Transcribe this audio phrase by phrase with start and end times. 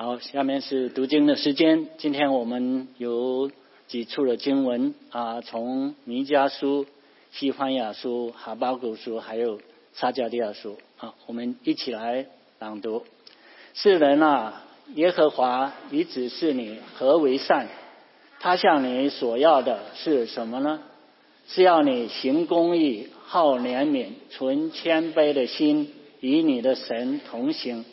[0.00, 1.88] 好，下面是读经的时间。
[1.98, 3.50] 今天我们有
[3.88, 6.86] 几处的经文啊，从弥迦书、
[7.32, 9.60] 西番雅书、哈巴谷书，还有
[9.94, 12.26] 撒迦利亚书啊，我们一起来
[12.60, 13.02] 朗读。
[13.74, 14.62] 世人啊，
[14.94, 17.66] 耶和华已指示你何为善，
[18.38, 20.80] 他向你所要的是什么呢？
[21.48, 27.84] 是要你行公义、好怜悯、存谦卑的心，与你的神同行。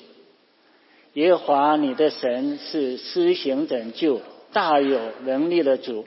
[1.15, 4.19] 耶和华你的神是施行拯救、
[4.51, 6.05] 大有能力的主，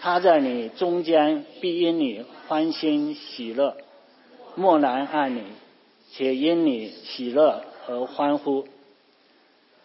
[0.00, 3.76] 他在你中间必因你欢欣喜乐，
[4.56, 5.44] 默然爱你，
[6.12, 8.66] 且因你喜乐而欢呼。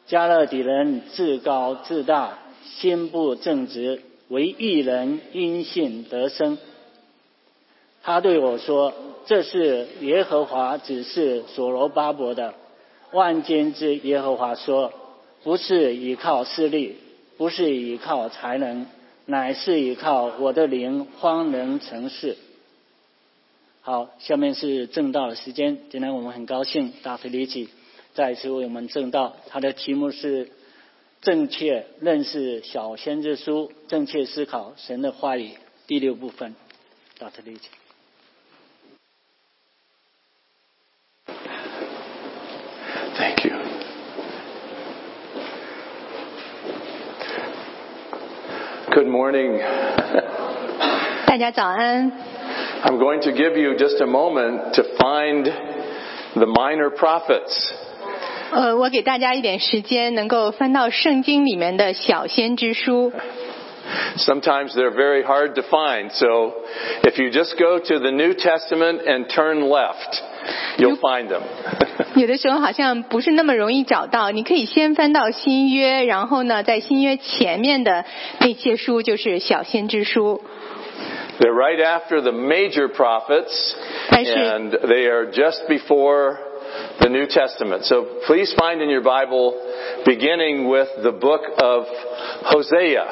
[0.07, 6.57] 加勒底人自高自大，心不正直，为一人因信得生。
[8.01, 8.93] 他对我说
[9.27, 12.55] ：“这是耶和华指示所罗巴伯的。”
[13.15, 14.91] 万军之耶和华说
[15.41, 16.97] ：“不是依靠势力，
[17.37, 18.87] 不是依靠才能，
[19.25, 22.35] 乃是依靠我的灵，方能成事。”
[23.79, 25.77] 好，下面是正道的时间。
[25.89, 27.69] 今天我们很高兴，大飞利奇
[28.13, 29.37] 再次为我们正道。
[29.47, 30.51] 他的题目是
[31.23, 35.51] “正确认识小先知书，正确思考神的话语”
[35.87, 36.53] 第六部分。
[37.17, 37.69] 大飞利奇。
[48.94, 49.60] Good morning.
[51.26, 52.10] 大家早安。
[52.82, 55.44] I'm going to give you just a moment to find
[56.34, 57.72] the minor prophets.
[58.52, 63.12] 呃，我给大家一点时间，能够翻到圣经里面的小先知书。
[64.16, 66.54] Sometimes they're very hard to find, so
[67.02, 70.22] if you just go to the New Testament and turn left,
[70.78, 71.42] you'll find them.
[72.14, 78.04] 有的时候好像不是那么容易找到，你可以先翻到新约，然后呢，在新约前面的
[78.40, 80.42] 那些书就是小先知书。
[81.38, 83.74] They're right after the major prophets,
[84.10, 84.34] I see.
[84.34, 86.36] and they are just before
[86.98, 87.84] the New Testament.
[87.84, 89.54] So please find in your Bible,
[90.04, 91.86] beginning with the book of
[92.44, 93.06] Hosea.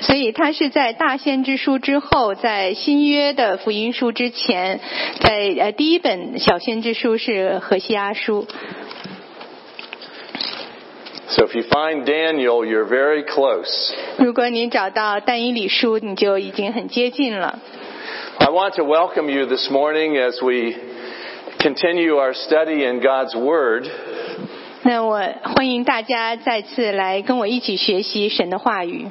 [0.00, 4.80] 所以它是在大先知书之后，在新约的福音书之前，
[5.20, 8.46] 在呃第一本小先知书是何西阿书。
[11.30, 13.92] So if you find Daniel, you're very close.
[14.18, 17.58] 如果你找到但以理书，你就已经很接近了。
[18.38, 20.76] I want to welcome you this morning as we
[21.58, 23.88] continue our study in God's Word.
[24.84, 29.08] 那我欢迎大家再次来跟我一起学习神的话语。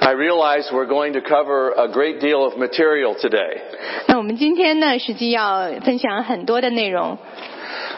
[0.00, 3.60] I realize we're going to cover a great deal of material today.
[4.06, 7.18] 那我们今天呢，实际要分享很多的内容。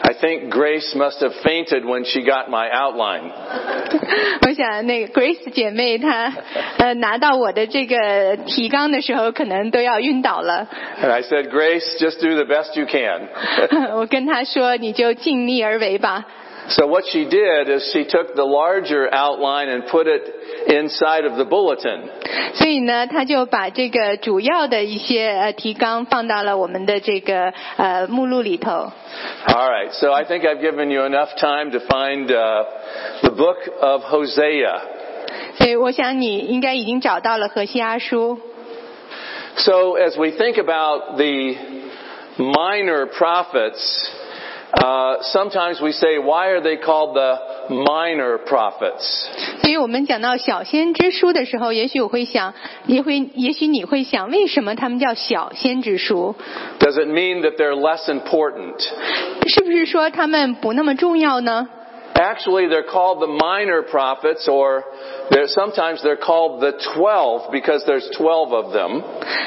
[0.01, 3.31] I think Grace must have fainted when she got my outline.
[4.41, 6.33] 我想那个 Grace 姐妹她
[6.77, 10.67] 呃拿到我的这个提纲的时候，可能都要晕倒了。
[11.01, 13.27] And I said, Grace, just do the best you can.
[13.95, 16.25] 我跟她说，你就尽力而为吧。
[16.69, 20.21] so what she did is she took the larger outline and put it
[20.67, 22.09] inside of the bulletin.
[22.53, 28.91] 所以呢，她就把这个主要的一些呃提纲放到了我们的这个呃目录里头。
[29.47, 32.65] All right, so I think I've given you enough time to find uh,
[33.23, 34.81] the book of Hosea.
[35.57, 38.39] 所以我想你应该已经找到了何西阿书。
[39.57, 41.55] So as we think about the
[42.37, 44.09] minor prophets,
[44.73, 47.37] uh, sometimes we say, why are they called the
[47.69, 49.27] minor prophets?
[49.61, 52.53] 所以我们讲到小先知书的时候，也许我会想，
[52.85, 56.35] 也会，也许你会想，为什么他们叫小先知书？
[56.79, 58.79] Does it mean that they're less important?
[59.47, 61.67] 是不是说他们不那么重要呢？
[62.15, 64.83] Actually, they're called the minor prophets, or
[65.31, 69.01] they're, sometimes they're called the twelve because there's twelve of them.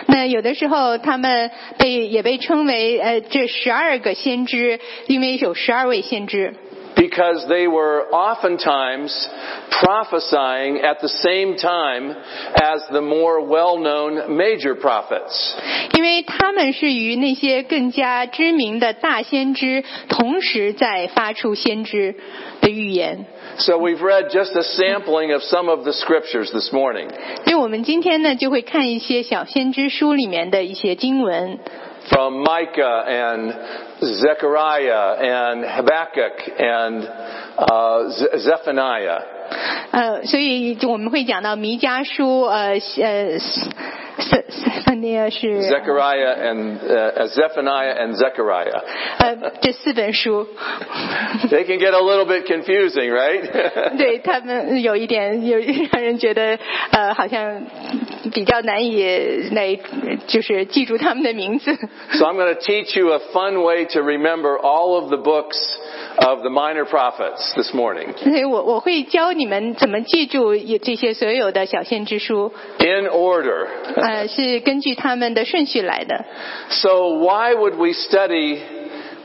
[0.06, 6.54] 那有的时候他们被也被称为呃这十二个先知，因为有十二位先知。
[6.96, 9.10] Because they were oftentimes
[9.81, 12.14] prophesying at the same time
[12.54, 15.54] as the more well-known major prophets.
[15.94, 22.14] 因为他们是与那些更加知名的大先知同时在发出先知
[22.60, 23.25] 的预言，
[23.56, 27.08] So we've read just a sampling of some of the scriptures this morning.
[27.44, 31.58] 所以我们今天呢就会看一些小先知书里面的一些经文，
[32.08, 33.54] From Micah and
[34.02, 37.08] Zechariah and Habakkuk and
[37.56, 39.22] uh, Ze- Zephaniah.
[39.93, 42.72] 呃，所以就我们会讲到弥迦书，呃
[43.02, 48.82] 呃 瑟瑟芬尼亚是 Zechariah and uh, Zephaniah and Zechariah.
[49.19, 50.46] 呃这四本书，
[51.50, 53.96] They can get a little bit confusing, right?
[53.96, 55.58] 对他们有一点有
[55.93, 56.58] 让人觉得
[56.90, 57.62] 呃好像
[58.32, 59.04] 比较难以
[59.50, 59.78] 来
[60.26, 61.75] 就是记住他们的名字。
[62.12, 65.58] so I'm going to teach you a fun way to remember all of the books
[66.16, 73.66] of the minor prophets this morning 所以我我会教你们怎么记住有这些所有的小先知书， in order.
[73.96, 76.25] 呃，是根据他们的顺序来的。
[76.70, 78.58] So why would we study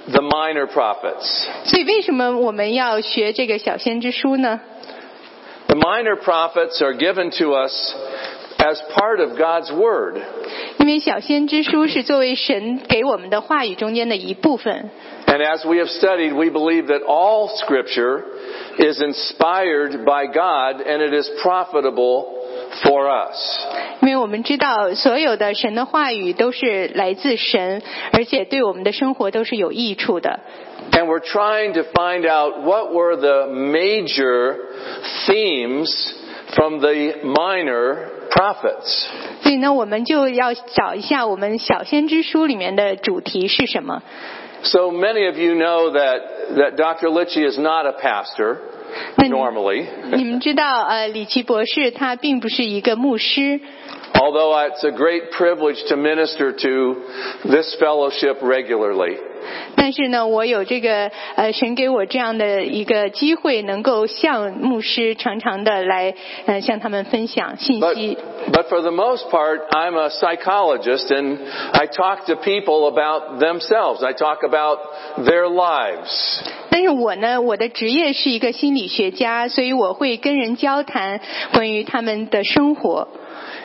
[0.10, 1.46] the minor prophets?
[1.66, 4.60] 所以为什么我们要学这个小先知书呢？
[5.68, 7.94] The minor prophets are given to us
[8.62, 10.20] as part of God's Word.
[10.80, 14.90] 因为小先知书是作为神给我们的话语中间的一部分。
[15.28, 18.24] And as we have studied, we believe that all Scripture
[18.78, 22.38] is inspired by God and it is profitable
[22.84, 23.36] for us.
[24.02, 27.82] 因为我们知道所有的神的话语都是来自神，
[28.14, 30.40] 而且对我们的生活都是有益处的。
[30.92, 34.56] And we're trying to find out what were the major
[35.28, 35.90] themes
[36.56, 39.06] from the minor prophets.
[39.42, 44.02] 所以呢，我们就要找一下我们小先知书里面的主题是什么。
[44.64, 46.22] So many of you know that,
[46.56, 47.10] that Dr.
[47.10, 48.58] Litchie is not a pastor,
[49.16, 49.86] 那你 normally.
[50.12, 53.60] 你们知道，呃，李奇博士他并不是一个牧师，
[54.14, 57.02] Although it's a great privilege to minister to
[57.48, 59.18] this fellowship regularly.
[59.76, 66.14] 但是呢，我有这个呃神给我这样的一个机会，能够向牧师常常的来
[66.46, 68.18] 呃向他们分享信 But, 息。
[68.52, 71.38] but for the most part, I'm a psychologist and
[71.72, 74.04] I talk to people about themselves.
[74.04, 74.80] I talk about
[75.20, 76.42] their lives.
[76.70, 81.22] 但是我呢，我的职业是一个心理学家，所以我会跟人交谈
[81.54, 83.08] 关于他们的生活。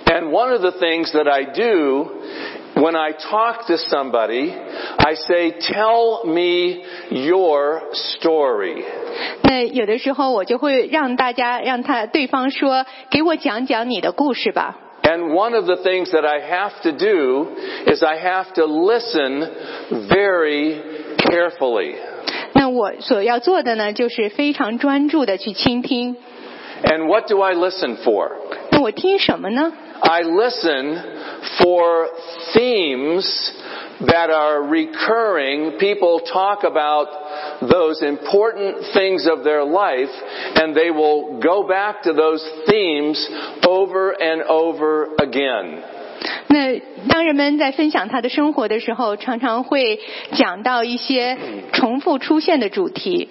[0.06, 2.08] And one of the things that I do
[2.76, 4.52] when I talk to somebody,
[4.98, 8.84] I say, tell me your story.
[9.42, 14.78] 那有的时候我就会让大家让他对方说，给我讲讲你的故事吧。
[15.02, 17.48] And one of the things that I have to do
[17.92, 19.48] is I have to listen
[20.08, 20.76] very
[21.18, 21.96] carefully.
[22.54, 26.16] 那我所要做的呢，就是非常专注的去倾听。
[26.84, 28.30] And what do I listen for?
[28.76, 29.72] 那我听什么呢？
[30.00, 30.98] I listen
[31.58, 32.08] for
[32.54, 33.24] themes
[34.06, 35.78] that are recurring.
[35.78, 37.08] People talk about
[37.60, 40.10] those important things of their life
[40.56, 43.24] and they will go back to those themes
[43.64, 45.82] over and over again.
[46.48, 50.00] 那当人们在分享他的生活的时候，常常会
[50.32, 51.36] 讲到一些
[51.72, 53.28] 重复出现的主题。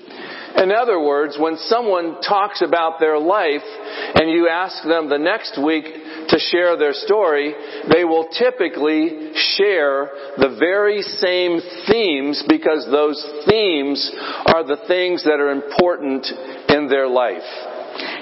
[0.57, 3.67] In other words, when someone talks about their life
[4.15, 5.85] and you ask them the next week
[6.29, 7.55] to share their story,
[7.93, 14.11] they will typically share the very same themes because those themes
[14.47, 16.27] are the things that are important
[16.69, 17.76] in their life.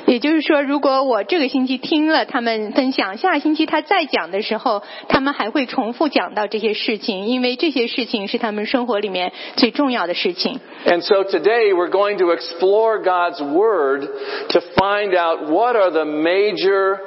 [0.07, 10.61] 也就是说，如果我这个星期听了他们分享，下星期他再讲的时候，他们还会重复讲到这些事情，因为这些事情是他们生活里面最重要的事情。
[10.87, 14.07] And so today we're going to explore God's Word
[14.51, 16.99] to find out what are the major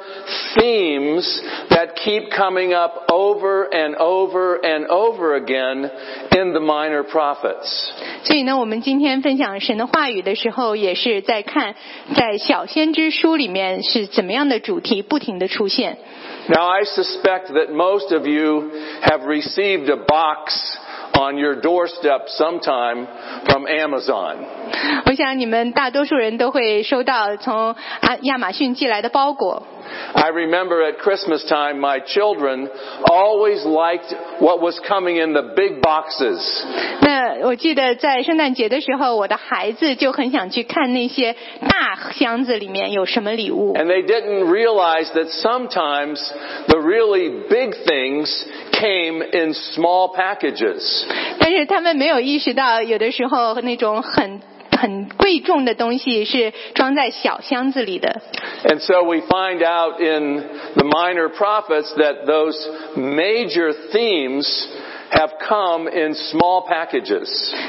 [0.55, 5.89] themes that keep coming up over and over and over again
[6.35, 7.91] in the minor prophets.
[8.23, 11.75] 所以呢，我们今天分享神的话语的时候，也是在看
[12.15, 15.97] 在小先知书里面是怎么样的主题不停的出现。
[16.47, 18.69] Now I suspect that most of you
[19.01, 20.77] have received a box
[21.13, 23.07] on your doorstep sometime
[23.45, 24.37] from Amazon.
[25.05, 29.63] 我想你们大多数人都会收到从啊亚马逊寄来的包裹。
[30.15, 32.69] I remember at Christmas time my children
[33.09, 36.63] always liked what was coming in the big boxes.
[37.01, 41.35] 那我记得在圣诞节的时候，我的孩子就很想去看那些
[41.67, 43.73] 大箱子里面有什么礼物。
[43.75, 46.19] And they didn't realize that sometimes
[46.67, 51.05] the really big things came in small packages.
[51.39, 54.41] 但是他们没有意识到，有的时候那种很
[54.78, 58.22] 很贵重的东西是装在小箱子里的。
[58.64, 60.42] And so we find out in
[60.74, 62.56] the minor prophets that those
[62.96, 64.66] major themes
[65.10, 67.28] have come in small packages.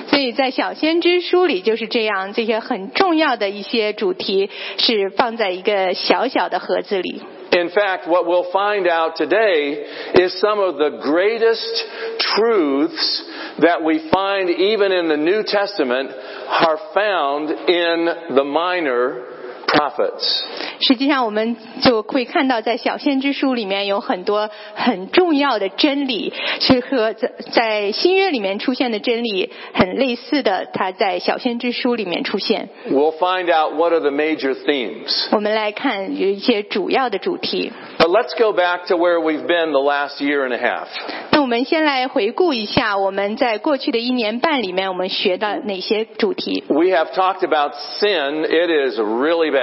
[0.10, 7.22] 所以在小先知书里就是这样，这些很重要的一些主题是放在一个小小的盒子里。
[7.51, 11.84] In fact, what we'll find out today is some of the greatest
[12.20, 13.24] truths
[13.60, 19.29] that we find even in the New Testament are found in the minor
[19.69, 20.43] prophets.
[20.81, 32.69] 实际上，我们就会看到，在小先知书里面有很多很重要的真理，是和在在新约里面出现的真理很类似的，它在小先知书里面出现。
[32.91, 35.29] We'll find out what are the major themes.
[35.31, 37.73] 我们来看有一些主要的主题。
[37.99, 40.88] But let's go back to where we've been the last year and a half.
[41.31, 46.62] 那我们先来回顾一下我们在过去的一年半里面，我们学到哪些主题？
[46.69, 48.45] We have talked about sin.
[48.45, 49.58] It is really bad.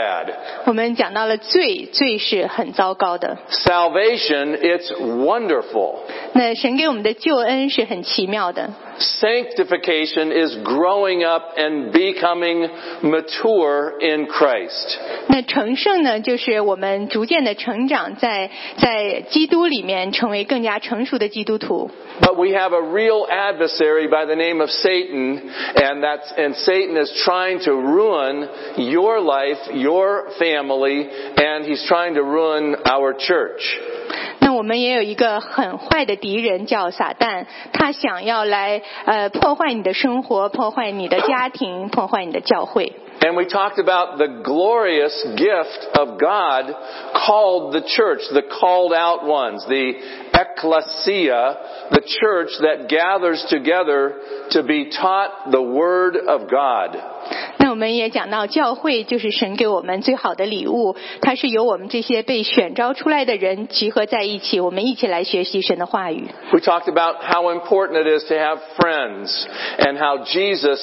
[0.65, 3.37] 我们讲到了罪，罪是很糟糕的。
[3.49, 5.99] Salvation, it's wonderful.
[6.33, 8.69] 那神给我们的救恩是很奇妙的。
[8.99, 12.69] Sanctification is growing up and becoming
[13.01, 14.97] mature in Christ.
[15.27, 21.89] 那成圣呢，就是我们逐渐的成长在，在基督里面成为更加成熟的基督徒。
[22.21, 27.03] But we have a real adversary by the name of Satan, and that's, and Satan
[27.03, 28.47] is trying to ruin
[28.77, 33.61] your life, your family, and he's trying to ruin our church.
[34.39, 42.93] 那我们也有一个很坏的敌人叫撒旦，他想要来呃破坏你的生活，破坏你的家庭，破坏你的教会。
[43.21, 46.73] And we talked about the glorious gift of God
[47.13, 49.93] called the church, the called out ones, the
[50.35, 51.57] ecclesia,
[51.91, 54.15] the church that gathers together
[54.51, 56.97] to be taught the Word of God.
[57.57, 66.27] 那我们也讲到，教会就是神给我们最好的礼物，它是由我们这些被选召出来的人集合在一起，我们一起来学习神的话语。
[66.51, 69.47] We talked about how important it is to have friends
[69.77, 70.79] and how Jesus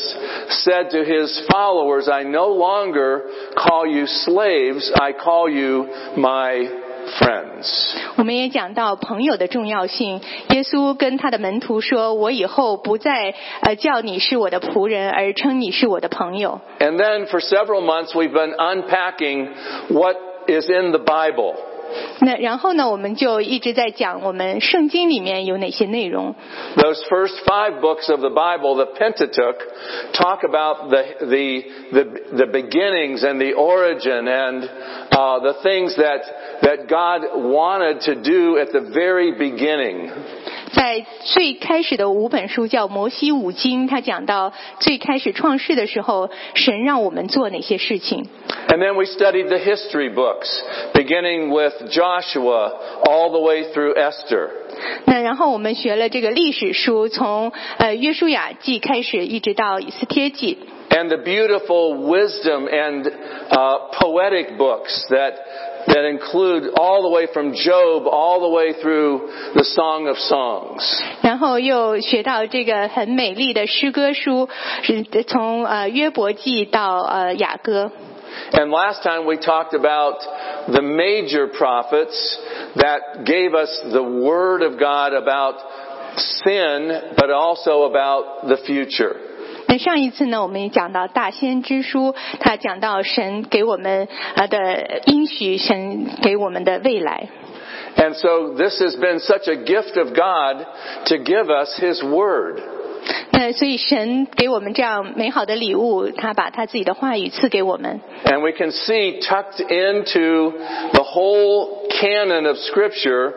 [0.65, 3.23] said to his followers, I no longer
[3.57, 6.69] call you slaves, I call you my
[7.19, 7.97] friends.
[8.17, 10.21] 我们也讲到朋友的重要性。
[10.51, 19.49] 耶稣跟他的门徒说：“我以后不再呃叫你是我的仆人，而称你是我的朋友。” And then for several months we've been unpacking
[19.89, 20.17] what
[20.47, 21.55] is in the Bible.
[22.21, 26.35] 那然后呢，我们就一直在讲我们圣经里面有哪些内容。
[26.77, 29.57] Those first five books of the Bible, the Pentateuch,
[30.13, 32.05] talk about the, the, the,
[32.37, 34.69] the beginnings and the origin and
[35.13, 36.23] uh, the things that,
[36.63, 40.11] that God wanted to do at the very beginning.
[40.71, 48.27] 在最开始的五本书叫摩西五经，他讲到最开始创世的时候，神让我们做哪些事情。
[48.69, 50.47] And then we studied the history books,
[50.93, 54.51] beginning with Joshua all the way through Esther.
[55.07, 60.59] 那然后我们学了这个历史书，从呃约书亚记开始，一直到以斯帖记。
[60.93, 65.35] And the beautiful wisdom and uh, poetic books that,
[65.87, 70.83] that include all the way from Job all the way through the Song of Songs.
[71.23, 74.49] 然后又学到这个很美丽的诗歌书，
[74.83, 77.93] 是从呃约伯记到呃雅歌。
[78.53, 80.21] And last time we talked about
[80.69, 82.39] the major prophets
[82.77, 85.57] that gave us the Word of God about
[86.17, 89.17] sin, but also about the future.
[89.74, 97.28] 那上一次呢，我们也讲到《大先知书》，它讲到神给我们呃的应许，神给我们的未来。
[97.96, 100.64] And so this has been such a gift of God
[101.06, 102.62] to give us His Word.
[103.32, 108.00] 那所以神给我们这样美好的礼物，他把他自己的话语赐给我们。
[108.26, 110.52] And we can see tucked into
[110.92, 113.34] the whole canon of Scripture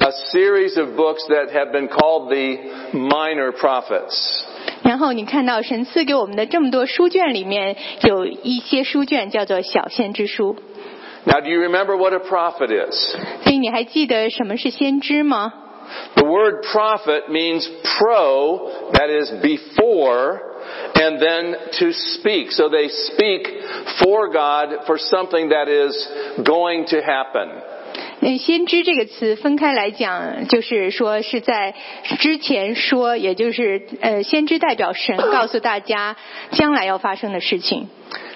[0.00, 4.43] a series of books that have been called the minor prophets.
[4.93, 10.55] 然后你看到神赐给我们的这么多书卷里面，有一些书卷叫做小先知书。
[11.25, 13.15] Now, do you remember what a prophet is?
[13.43, 15.53] 所以你还记得什么是先知吗？
[16.15, 20.39] The word prophet means pro, that is before,
[20.93, 22.51] and then to speak.
[22.51, 23.47] So they speak
[23.97, 25.95] for God for something that is
[26.43, 27.49] going to happen.
[28.23, 31.73] 嗯，先知这个词分开来讲，就是说是在
[32.19, 36.17] 之前说，也就是呃，先知代表神告诉大家
[36.51, 37.87] 将来要发生的事情。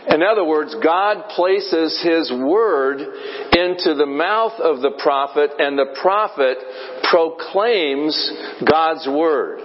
[0.06, 3.02] In other words, God places His word
[3.52, 6.58] into the mouth of the prophet, and the prophet
[7.02, 8.14] proclaims
[8.66, 9.62] God's word.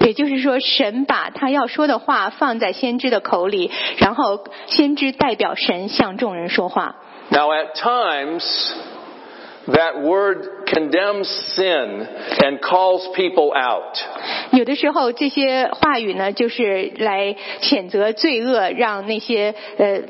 [0.00, 6.96] 也就是说，神把他要说的话放在先知的口里，然后先知代表神向众人说话。
[7.30, 8.44] Now, at times,
[9.68, 12.06] that word condemns sin
[12.44, 13.98] and calls people out.
[14.52, 20.02] 有的时候，这些话语呢，就是来谴责罪恶，让那些呃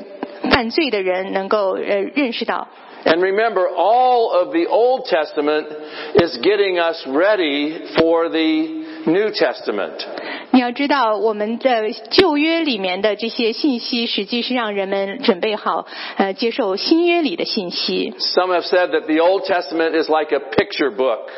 [0.50, 2.68] 犯罪的人能够呃认识到。
[3.04, 5.68] And remember, all of the Old Testament
[6.16, 10.04] is getting us ready for the New Testament.
[10.50, 18.14] 你要知道，我们的旧约里面的这些信息，实际是让人们准备好呃接受新约里的信息。
[18.18, 21.28] Some have said that the Old Testament is like a picture book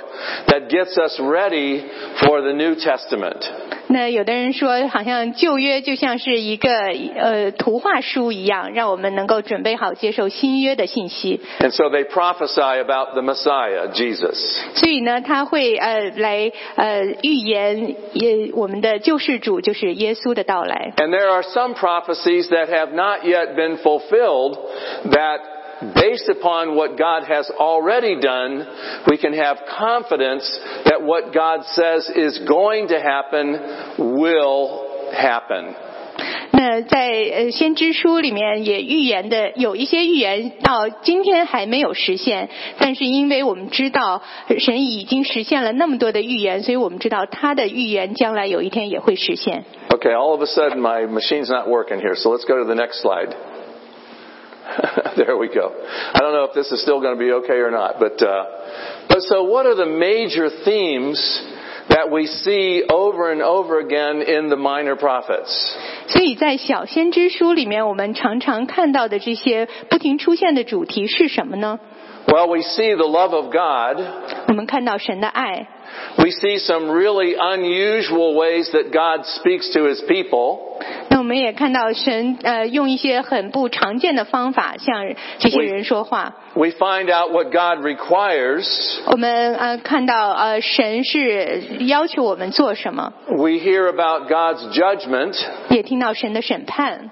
[0.47, 1.83] that gets us ready
[2.21, 3.43] for the New Testament.
[3.90, 6.69] 那有的人说，好像旧约就像是一个
[7.17, 11.40] 呃图画书一样，让我们能够准备好接受新约的信息。
[11.61, 14.37] And so they prophesy about the Messiah, Jesus.
[14.75, 20.93] 所以呢，他会呃来呃预言 也我们的救世主就是耶稣的到来。
[20.97, 24.59] And there are some prophecies that have not yet been fulfilled
[25.11, 25.59] that
[25.95, 28.67] based upon what God has already done,
[29.09, 30.45] we can have confidence
[30.85, 35.75] that what God says is going to happen will happen.
[36.52, 44.23] 那在呃先知书里面也预言的有一些预言到今天还没有实现，但是因为我们知道
[44.59, 49.64] 神已经实现了那么多的预言，所以我们知道他的预言将来有一天也会实现。
[49.90, 52.75] Okay, all of a sudden my machine's not working here, so let's go to the
[52.75, 53.35] next slide.
[55.17, 55.73] there we go.
[56.12, 58.45] I don't know if this is still going to be okay or not, but uh,
[59.09, 61.19] but so what are the major themes
[61.88, 65.75] that we see over and over again in the minor prophets?
[66.09, 71.78] 所以在小先知书里面，我们常常看到的这些不停出现的主题是什么呢？
[72.26, 74.05] Well, we see the love of God.
[74.49, 75.67] 我们看到神的爱，
[76.17, 80.59] We see some really unusual ways that God speaks to his people.
[81.09, 85.07] 那我们也看到神呃用一些很不常见的方法向
[85.38, 86.35] 这些人说话。
[86.55, 88.67] We find out what God requires.
[89.07, 95.37] 我们呃看到呃神是要求我们做什么， We hear about God's judgment.
[95.71, 97.11] 也听到神的审判。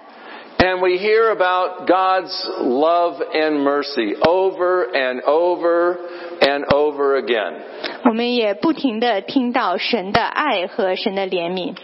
[0.58, 5.98] And we hear about God's love and mercy over and over
[6.40, 7.56] and over again.
[8.04, 11.74] 我们也不停的听到神的爱和神的怜悯。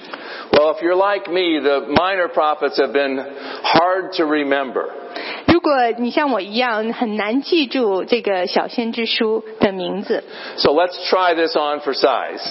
[0.52, 3.18] Well, if you're like me, the minor prophets have been
[3.62, 4.88] hard to remember.
[5.47, 10.23] 如果你像我一样很难记住这个小先知书的名字
[10.57, 12.41] ，So let's try this on for size.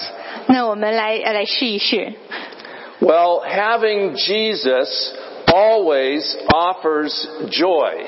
[0.47, 2.13] 那我们来呃来试一试。
[2.99, 5.13] Well, having Jesus
[5.47, 8.05] always offers joy.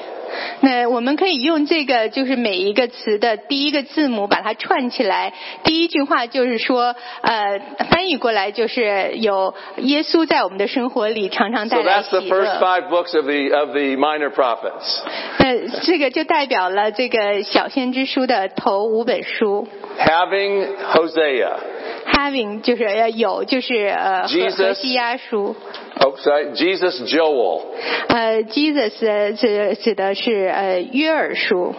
[0.62, 5.34] 那我们可以用这个，就是每一个词的第一个字母把它串起来。
[5.64, 12.60] 第一句话就是说，呃，翻译过来就是有耶稣在我们的生活里常常带 So 来 that's the first。
[12.60, 15.02] five books of the, of the minor prophets.
[15.40, 19.68] 那这个就代表了这个小先知书的头五本书。
[20.00, 21.60] Having Hosea.
[22.06, 25.56] Having 就是呃有就是呃何西阿书。
[26.00, 27.64] Oh, sorry, Jesus Joel.
[28.08, 31.76] 呃，Jesus 指指的是呃约珥书。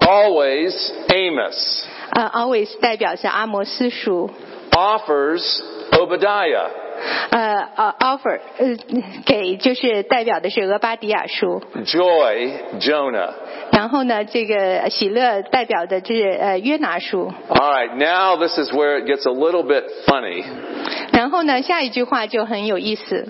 [0.00, 0.74] Always
[1.08, 1.84] Amos.
[2.10, 4.28] 呃，always 代表是阿摩斯书。
[4.72, 6.68] Offers Obadiah.
[7.29, 8.67] 呃呃 Offer 呃
[9.25, 13.31] 给就是代表的是俄巴底亚书， Joy Jonah.
[13.71, 17.93] 然后呢这个喜乐代表的就是呃约拿书， All right.
[17.95, 20.43] Now this is where it gets a little bit funny.
[21.11, 23.27] 然后呢下一句话就很有意思。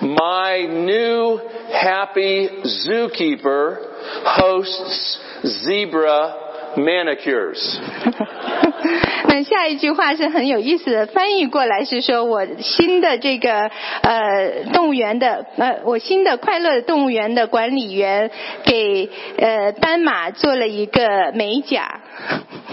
[0.00, 1.40] My new
[1.72, 3.78] happy zookeeper
[4.24, 6.32] hosts zebra
[6.75, 7.79] manicures.
[9.27, 13.69] 那下一句话是很有意思的，翻译过来是说我新的这个
[14.01, 18.29] 呃动物园的呃我新的快乐动物园的管理员
[18.63, 22.01] 给呃斑马做了一个美甲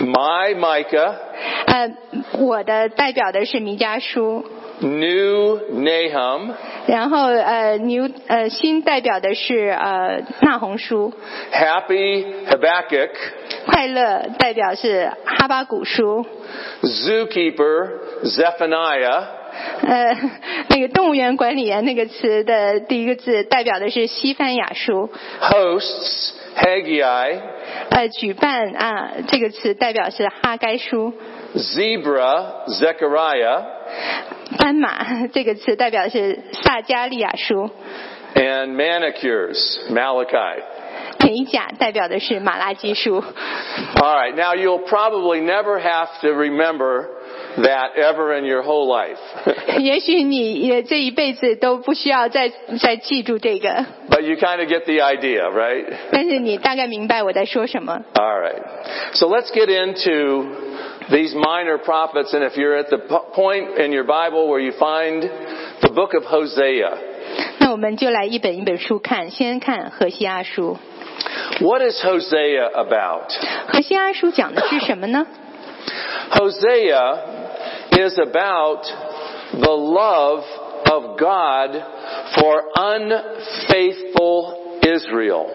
[0.00, 1.14] ，My Micah.
[1.66, 1.90] 呃
[2.38, 4.44] 我的代表的是米家书，
[4.80, 6.54] New Nahum，
[6.86, 11.12] 然后呃牛呃新代表的是呃那鸿书
[11.52, 13.10] ，Happy Habakkuk，
[13.66, 16.24] 快乐代表是哈巴谷书
[16.82, 17.88] ，Zookeeper
[18.22, 19.24] Zephaniah，
[19.82, 20.16] 呃
[20.68, 25.10] 那个动物园管理员那个词的第一个字代表的是西番雅书
[25.40, 27.40] ，Hosts Haggai，
[27.90, 31.12] 呃举办啊这个词代表是哈该书
[31.56, 33.77] ，Zebra Zechariah。
[34.59, 37.70] 斑马这个词代表的是撒迦利亚书。
[38.35, 40.62] And manicures, Malachi.
[41.29, 43.22] 美甲代表的是马拉基书。
[43.96, 47.07] All right, now you'll probably never have to remember
[47.59, 49.18] that ever in your whole life.
[54.09, 55.85] but you kind of get the idea, right?
[58.16, 58.62] Alright.
[59.12, 63.91] so let's get into these minor prophets, and if you're at the po- point in
[63.91, 65.23] your Bible where you find
[65.82, 66.97] the book of Hosea,
[67.60, 70.77] 那我们就来一本一本书看，先看何西阿书。
[71.62, 73.32] what is Hosea about?
[73.67, 75.25] 何西阿书讲的是什么呢？
[76.32, 77.17] Hosea
[77.91, 78.84] is about
[79.51, 80.43] the love
[80.91, 81.84] of God
[82.36, 85.49] for unfaithful Israel.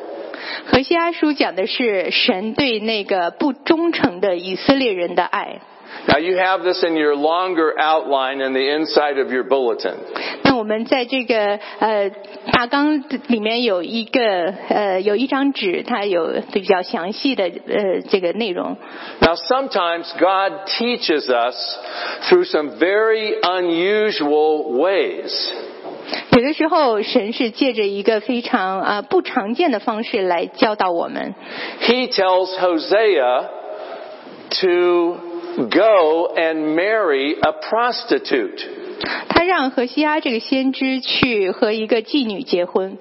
[0.66, 5.60] 何西阿书讲的是神对那个不忠诚的以色列人的爱。
[6.08, 9.94] Now you have this in your longer outline in the inside of your bulletin.
[10.44, 12.10] 那我们在这个呃
[12.52, 18.76] 大纲里面有一个呃有一张纸，它有比较详细的呃这个内容。
[19.20, 21.56] Now sometimes God teaches us
[22.28, 25.32] through some very unusual ways.
[26.32, 31.36] 有的时候，神是借着一个非常啊、呃不常见的方式来教导我们。
[31.82, 33.50] He tells Hosea
[34.62, 35.18] to
[35.70, 38.66] go and marry a prostitute.
[39.28, 42.98] 他让何西阿这个先知去和一个妓女结婚。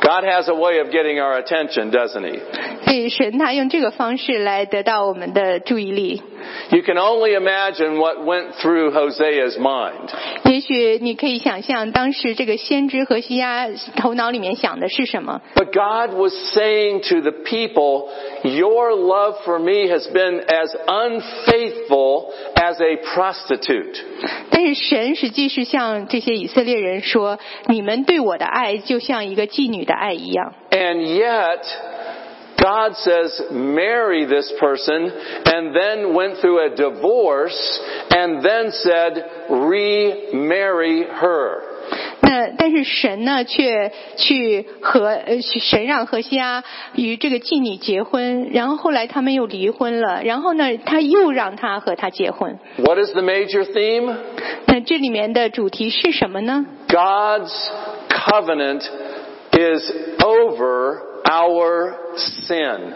[0.00, 2.40] God has a way of getting our attention, doesn't he?
[2.84, 6.22] 所以神他用这个方式来得到我们的注意力。
[6.70, 10.10] You can only imagine what went through Hosea's mind.
[10.44, 15.42] 也许你可以想象，当时这个先知何西阿头脑里面想的是什么？
[15.54, 18.08] But God was saying to the people,
[18.42, 24.00] Your love for me has been as unfaithful as a prostitute.
[24.50, 30.52] 但是神实际是向这些以色列人说：“你们对我的爱就像一个妓女的 爱一样。
[30.70, 31.64] And yet,
[32.56, 35.10] God says, marry this person,
[35.44, 41.62] and then went through a divorce, and then said, remarry her.
[42.22, 46.62] ”那但是神呢，却去和呃神让何西阿
[46.94, 52.58] 与这个妓女结婚，然后后来他们又离婚了，然后呢，他又让他和他结婚。
[52.76, 54.14] What is the major theme?
[54.66, 56.66] 那这里面的主题是什么呢？
[56.88, 57.50] God's
[58.10, 58.82] covenant
[59.55, 62.93] is over our sin.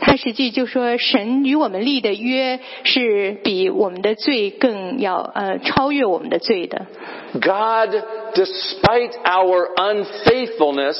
[0.00, 6.86] 他实际就说，神与我们立的约是比我们的罪更要呃超越我们的罪的。
[7.32, 7.94] God,
[8.34, 10.96] despite our unfaithfulness,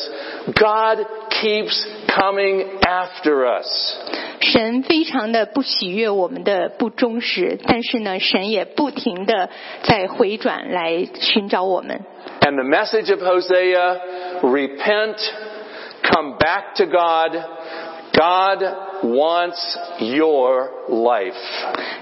[0.47, 3.69] God keeps coming after us.
[4.41, 9.49] 神非常的不喜悦我们的不忠实，但是呢，神也不停的
[9.83, 12.01] 在回转来寻找我们。
[12.49, 15.21] And the message of Hosea, repent,
[16.11, 17.33] come back to God,
[18.17, 18.65] God
[19.05, 21.37] wants your life.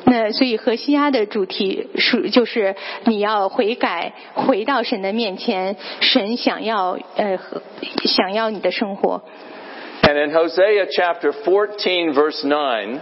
[0.05, 7.37] 那所以何西阿的主题是就是你要悔改，回到神的面前，神想要呃
[8.05, 9.23] 想要你的生活。
[10.03, 13.01] And in Hosea chapter 14 verse 9,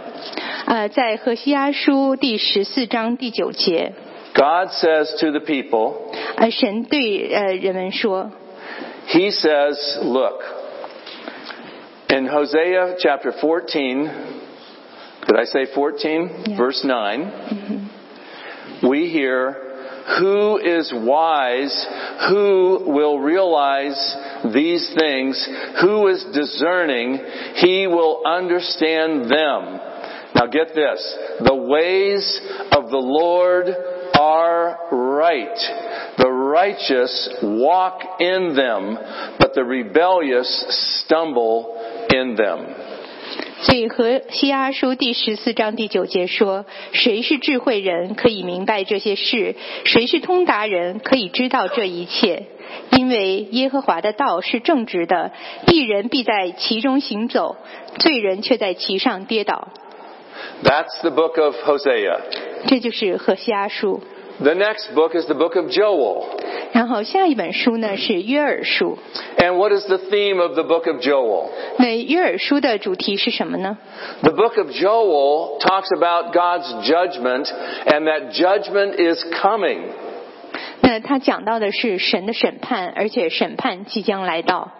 [0.65, 3.93] 呃，在何西阿书第十四章第九节。
[4.36, 8.30] God says to the people, 呃，神对呃人们说，
[9.08, 10.40] He says, look,
[12.08, 14.10] in Hosea chapter 14,
[15.26, 16.44] did I say 14?
[16.46, 16.56] Yeah.
[16.56, 17.90] Verse 9,
[18.88, 19.56] we hear,
[20.18, 21.86] who is wise?
[22.30, 24.16] Who will realize
[24.52, 25.48] these things?
[25.82, 27.18] Who is discerning?
[27.56, 29.80] He will understand them.
[30.34, 31.18] Now get this.
[31.44, 32.40] The ways
[32.72, 33.66] of the Lord
[34.19, 35.57] are right.
[36.17, 38.97] The righteous walk in them,
[39.39, 40.47] but the rebellious
[41.05, 41.75] stumble
[42.09, 42.59] in them.
[43.61, 52.43] 所以何西阿书第十四章第九节说：“谁是智慧人，可以明白这些事；谁是通达人，可以知道这一切。
[52.91, 55.31] 因为耶和华的道是正直的，
[55.67, 57.55] 一人必在其中行走，
[57.97, 59.69] 罪人却在其上跌倒。”
[60.63, 62.19] That's the book of Hosea.
[62.66, 64.00] 这就是何西阿书。
[64.42, 66.24] The next book is the book of Joel.
[66.72, 68.98] 然后下一本书呢是约珥书。
[69.36, 71.50] And what is the theme of the book of Joel?
[71.78, 73.76] 那约珥书的主题是什么呢？
[74.22, 77.50] The book of Joel talks about God's judgment
[77.84, 79.80] and that judgment is coming.
[80.80, 84.72] 那他讲到的是神的审判，而且审判即将来到。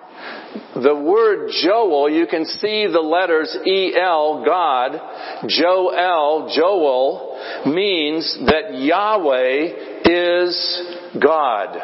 [0.75, 5.01] the word Joel, you can see the letters E-L, God,
[5.47, 10.81] Joel, Joel, means that Yahweh is
[11.19, 11.81] God.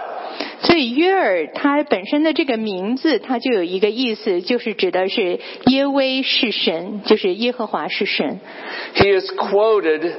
[0.63, 8.39] 所以约珥他本身的这个名字，它就有一个意思，就是指的是耶威是神，就是耶和华是神。
[8.95, 10.13] He is quoted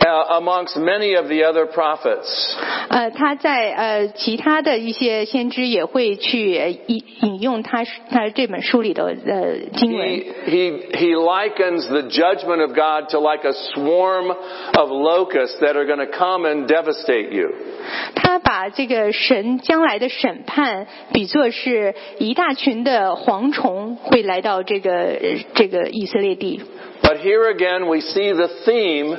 [0.00, 2.56] uh, amongst many of the other prophets.
[2.88, 15.76] 呃，他在呃其他的一些先知也会去呃引引用他他这本书里的呃经文 He,。he, he likens the judgment of God to like a swarm of locusts that
[15.76, 17.50] are going to come and devastate you.
[18.14, 25.18] 他把这个神将来的审判比作是一大群的蝗虫会来到这个呃
[25.54, 26.62] 这个以色列地。
[27.08, 29.10] But here again we see the theme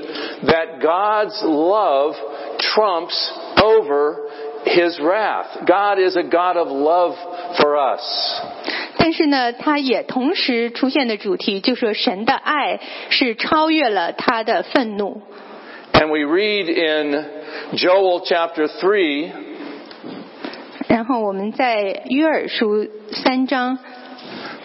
[0.47, 2.15] that God's love
[2.59, 3.31] trumps
[3.61, 4.29] over
[4.65, 5.65] His wrath.
[5.67, 7.15] God is a God of love
[7.59, 8.01] for us.
[8.97, 12.79] 但是呢，它也同时出现的主题就是说神的爱
[13.09, 15.21] 是超越了他的愤怒。
[15.93, 17.25] And we read in
[17.77, 19.29] Joel chapter 3,
[20.87, 23.77] 然后我们在约珥书三章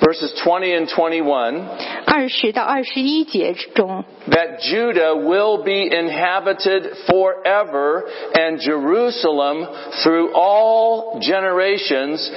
[0.05, 1.69] verses 20 and 21,
[2.07, 9.67] 二十到二十一节中， that Judah will be inhabited forever and Jerusalem
[10.03, 12.31] through all generations.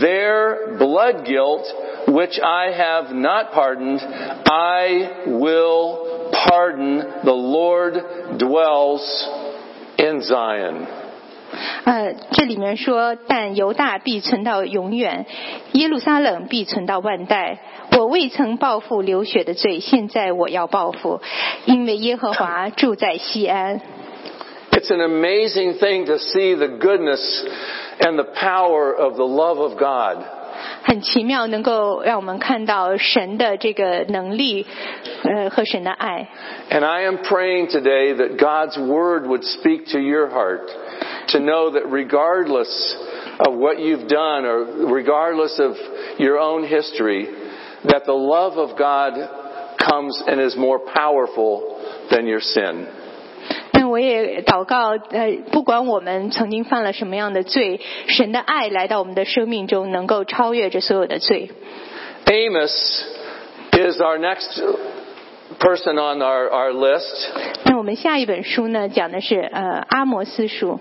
[0.00, 1.66] Their blood guilt,
[2.08, 7.04] which I have not pardoned, I will pardon.
[7.24, 9.28] The Lord dwells
[9.98, 10.86] in Zion.
[11.85, 15.25] 呃，这里面说，但犹大必存到永远，
[15.73, 17.59] 耶路撒冷必存到万代。
[17.97, 21.21] 我未曾报复流血的罪，现在我要报复，
[21.65, 23.81] 因为耶和华住在锡安。
[24.71, 27.21] It's an amazing thing to see the goodness
[27.99, 30.23] and the power of the love of God.
[30.83, 34.65] 很奇妙，能够让我们看到神的这个能力，
[35.23, 36.27] 呃，和神的爱。
[36.69, 40.67] And I am praying today that God's word would speak to your heart
[41.28, 42.96] to know that regardless
[43.38, 45.76] of what you've done or regardless of
[46.18, 47.26] your own history,
[47.84, 49.14] that the love of God
[49.78, 51.80] comes and is more powerful
[52.10, 52.86] than your sin.
[53.72, 61.50] 那我也祷告，呃，不管我们曾经犯了什么样的罪，神的爱来到我们的生命中，能够超越这所有的罪。
[62.26, 63.04] Amos
[63.72, 64.60] is our next
[65.58, 67.30] person on our, our list.
[67.64, 70.78] 那我们下一本书呢，讲的是呃阿摩斯书。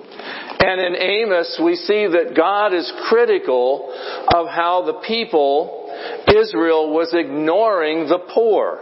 [0.60, 3.90] And in Amos, we see that God is critical
[4.36, 5.90] of how the people,
[6.28, 8.80] Israel, was ignoring the poor.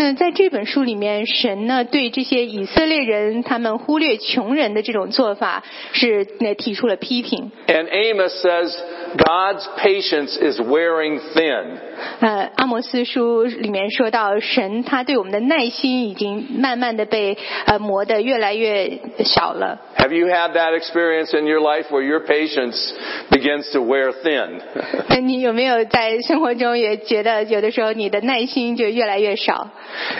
[0.00, 7.52] 那在这本书里面，神呢对这些以色列人他们忽略穷人的这种做法是那提出了批评。
[7.66, 8.74] And Amos says
[9.18, 11.76] God's patience is wearing thin.
[12.20, 17.36] 呃，阿摩斯书里面说到，神他对我们的耐心已经慢慢的被
[17.66, 19.78] 呃磨得越来越少了。
[19.98, 22.94] Have you had that experience in your life where your patience
[23.28, 24.62] begins to wear thin?
[25.10, 29.68] 那你有没有在生活中也觉得有的时候你的耐心就越来越少？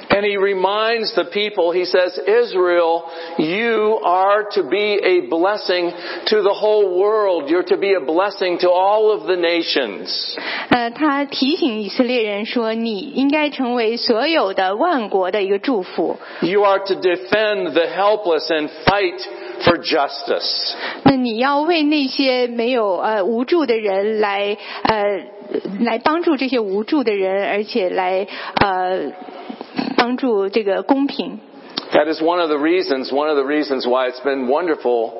[0.09, 3.03] And he reminds the people, he says, Israel,
[3.37, 5.91] you are to be a blessing
[6.27, 7.49] to the whole world.
[7.49, 10.37] You're to be a blessing to all of the nations.
[10.69, 16.17] 呃，他提醒以色列人说，你应该成为所有的万国的一个祝福。
[16.41, 19.19] You are to defend the helpless and fight
[19.63, 20.73] for justice.
[21.03, 25.03] 那你要为那些没有呃无助的人来呃
[25.81, 28.27] 来帮助这些无助的人，而且来
[28.61, 29.11] 呃
[29.97, 31.39] 帮助这个公平。
[31.91, 35.13] That is one of the reasons, one of the reasons why it's been wonderful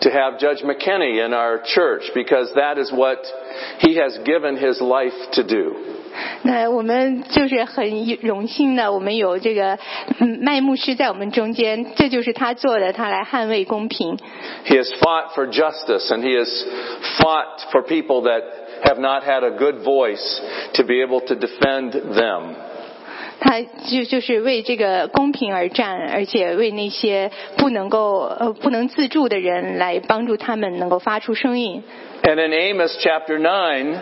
[0.00, 3.18] to have Judge McKinney in our church because that is what
[3.80, 5.74] he has given his life to do.
[6.42, 9.78] 那我们就是很荣幸的，我们有这个
[10.18, 14.16] 嗯麦牧师在我们中间，这就是他做的，他来捍卫公平。
[14.64, 16.48] He has fought for justice and he has
[17.18, 18.42] fought for people that
[18.82, 20.40] have not had a good voice
[20.74, 22.54] to be able to defend them.
[23.43, 31.83] 他就就是为这个公平而战，而且为那些不能够呃不能自助的人来帮助他们能够发出声音。
[32.23, 33.97] And in Amos chapter nine.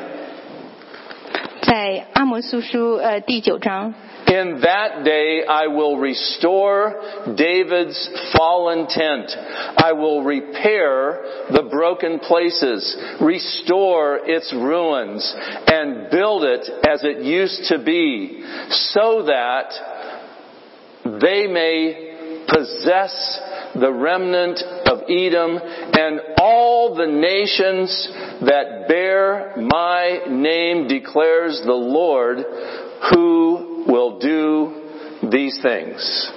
[1.62, 3.94] 在阿摩苏书呃第九章，
[4.26, 6.94] In that day I will restore
[7.36, 9.36] David's fallen tent.
[9.76, 15.34] I will repair the broken places, restore its ruins,
[15.66, 19.72] and build it as it used to be, so that
[21.20, 23.40] they may possess
[23.75, 28.09] the remnant of Edom and all the nations
[28.41, 32.37] that bear my name declares the Lord
[33.11, 36.31] who will do these things.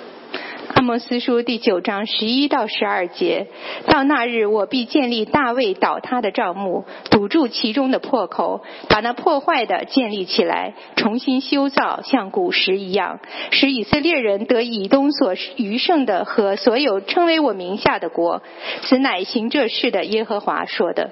[0.84, 3.46] 摩斯书第九章十一到十二节，
[3.86, 13.18] 到那日我必建立大卫倒塌的帐幕，堵住其中的破口，把那破坏的建立起来，重新修造，像古时一样，
[13.50, 18.42] 使以色列人得以东所余剩的和所有称为我名下的国。
[18.82, 21.10] 此乃行这事的耶和华说的。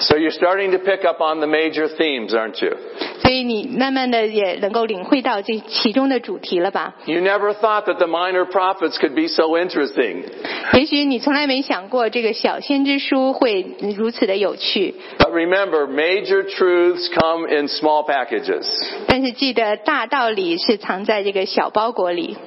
[0.00, 2.74] So you're starting to pick up on the major themes, aren't you?
[3.20, 6.94] 所以你慢慢的也能够领会到这其中的主题了吧？
[7.04, 10.24] You never thought that the minor prophets could be so interesting.
[10.72, 18.66] 也许你从来没想过这个小先知书会如此的有趣， But remember, major truths come in small packages.
[19.06, 22.38] 但是记得大道理是藏在这个小包裹里。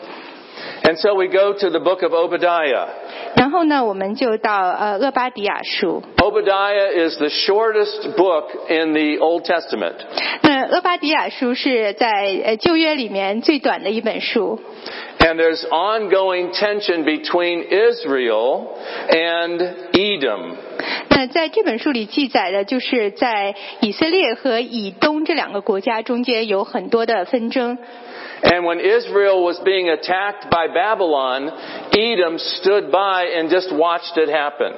[0.83, 2.89] and so we go to the book of Obadiah.
[3.37, 6.03] 然后呢，我们就到呃俄巴迪亚书。
[6.17, 9.95] Obadiah is the shortest book in the Old Testament.
[10.43, 12.09] 那俄巴迪亚书是在
[12.45, 14.59] 呃旧约里面最短的一本书。
[15.19, 18.69] And there's ongoing tension between Israel
[19.11, 20.57] and Edom.
[21.09, 27.79] 那在这本书里记载的就是在以色列和以东这两个国家中间有很多的纷争。
[28.41, 31.51] And when Israel was being attacked by Babylon,
[31.91, 34.75] Edom stood by and just watched it happen.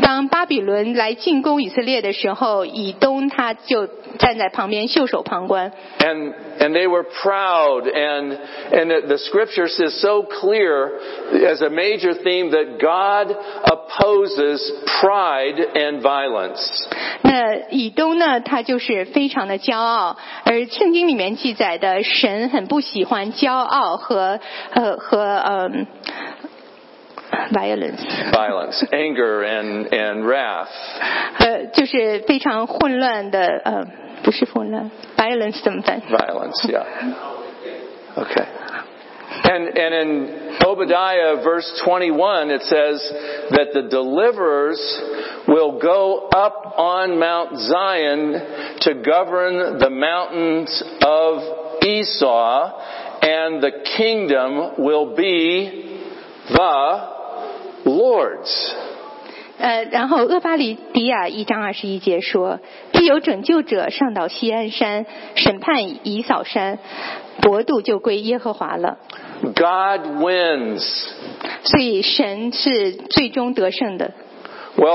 [0.00, 3.88] 当巴比伦来进攻以色列的时候，以东他就
[4.20, 5.72] 站在旁边袖手旁观。
[5.98, 8.38] And, and they were proud and,
[8.70, 10.92] and the, the scripture says so clear
[11.44, 14.62] as a major theme that God opposes
[15.00, 15.31] pride
[15.73, 16.85] and violence.
[17.21, 24.39] 那以东呢，他就是非常的骄傲，而圣经里面记载的神很不喜欢骄傲和
[24.71, 25.87] 呃和嗯、
[27.51, 27.99] violence，
[28.31, 30.67] Violence, anger and, and wrath.
[31.39, 33.85] 呃就是非常混乱的呃
[34.23, 36.01] 不是混乱，violence 怎么办？
[36.01, 36.83] Violence, yeah.
[38.15, 38.45] Okay.
[39.31, 43.11] And, and in Obadiah verse 21, it says
[43.51, 44.79] that the deliverers
[45.47, 48.33] will go up on Mount Zion
[48.81, 52.81] to govern the mountains of Esau,
[53.21, 55.99] and the kingdom will be
[56.49, 57.15] the
[57.85, 58.75] Lord's.
[59.59, 62.59] 呃，然后厄巴里迪亚一章二十一节说：“
[63.02, 66.78] 必有拯救者上到锡安山，审判以扫山，
[67.42, 68.96] 国度就归耶和华了。
[69.42, 71.08] God wins.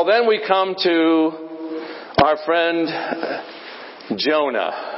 [0.06, 1.34] then we come to
[2.24, 2.88] our friend
[4.16, 4.97] Jonah.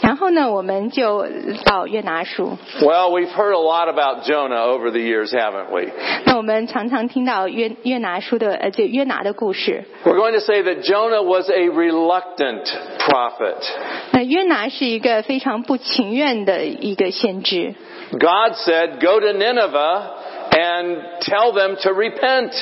[0.00, 1.26] 然后呢，我们就
[1.64, 2.56] 到约拿书。
[2.80, 5.90] Well, we've heard a lot about Jonah over the years, haven't we?
[6.26, 9.84] 那我们常常听到约约拿书的呃，就约拿的故事。
[10.04, 12.66] We're going to say that Jonah was a reluctant
[12.98, 13.56] prophet.
[14.12, 17.74] 那约拿是一个非常不情愿的一个先知。
[18.12, 20.02] God said, go to Nineveh
[20.50, 22.52] and tell them to repent.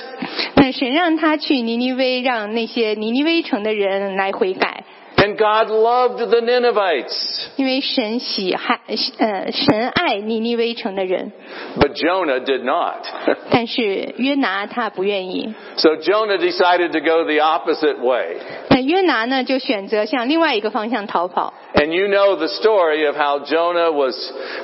[0.54, 4.75] 那神让他去尼尼微，让那些尼尼微城的人来悔改，
[5.16, 7.46] And God loved the Ninevites.
[7.54, 8.80] 因为神喜爱
[9.18, 11.30] 呃神爱尼尼微城的人。
[11.78, 13.06] But Jonah did not.
[13.50, 15.54] 但是约拿他不愿意。
[15.76, 18.38] so Jonah decided to go the opposite way.
[18.70, 21.54] 那约拿呢，就选择向另外一个方向逃跑。
[21.74, 24.16] And you know the story of how Jonah was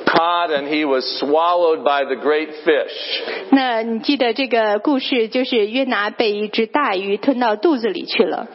[0.05, 3.21] caught and he was swallowed by the great fish.
[3.51, 8.47] 那你记得这个故事，就是约拿被一只大鱼吞到肚子里去了。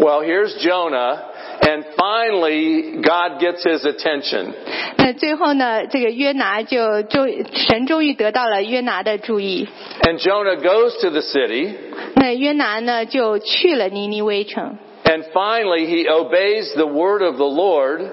[0.00, 1.18] Well, here's Jonah,
[1.62, 4.52] and finally God gets his attention.
[4.96, 9.68] 那最后呢，这个约拿就终神终于得到了约拿的注意。
[10.02, 11.74] And Jonah goes to the city,
[12.14, 18.06] 那约拿呢就去了尼尼微城， and finally he obeys the word of the Lord,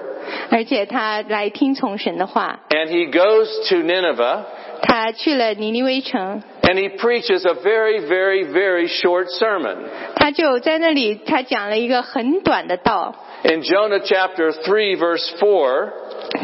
[0.50, 2.60] 而且他来听从神的话。
[2.70, 4.44] and he goes to Nineveh,
[4.82, 9.76] 他去了尼尼微城， and he preaches a very, very, very short sermon.
[10.16, 15.90] 他就在那里，他讲了一个很短的道， In Jonah chapter 3 verse 4,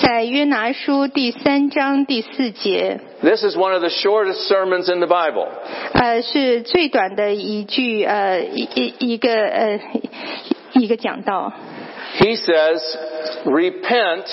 [0.01, 5.49] 在约拿书第三章第四节， this is one of the shortest sermons in the Bible.
[5.95, 9.81] 呃，是最短的一句，呃，一一一个呃
[10.75, 11.53] 一个讲道。
[12.21, 12.81] He says,
[13.47, 14.25] repent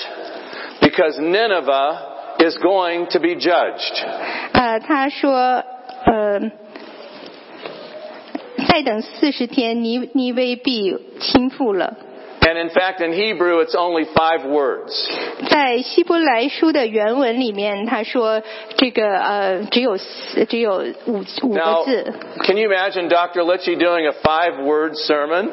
[0.80, 1.96] because Nineveh
[2.44, 4.04] is going to be judged.
[4.52, 5.64] 呃，他说，
[6.04, 6.40] 呃，
[8.68, 11.96] 再等四十天，尼尼微必倾覆了。
[12.42, 14.90] And in fact, in Hebrew, it's only five words.
[15.50, 18.42] 在希伯来书的原文里面，他说
[18.78, 22.14] 这个呃只有四只有五五个 Now, 字。
[22.42, 23.42] can you imagine Dr.
[23.42, 25.50] Litchi doing a five-word sermon?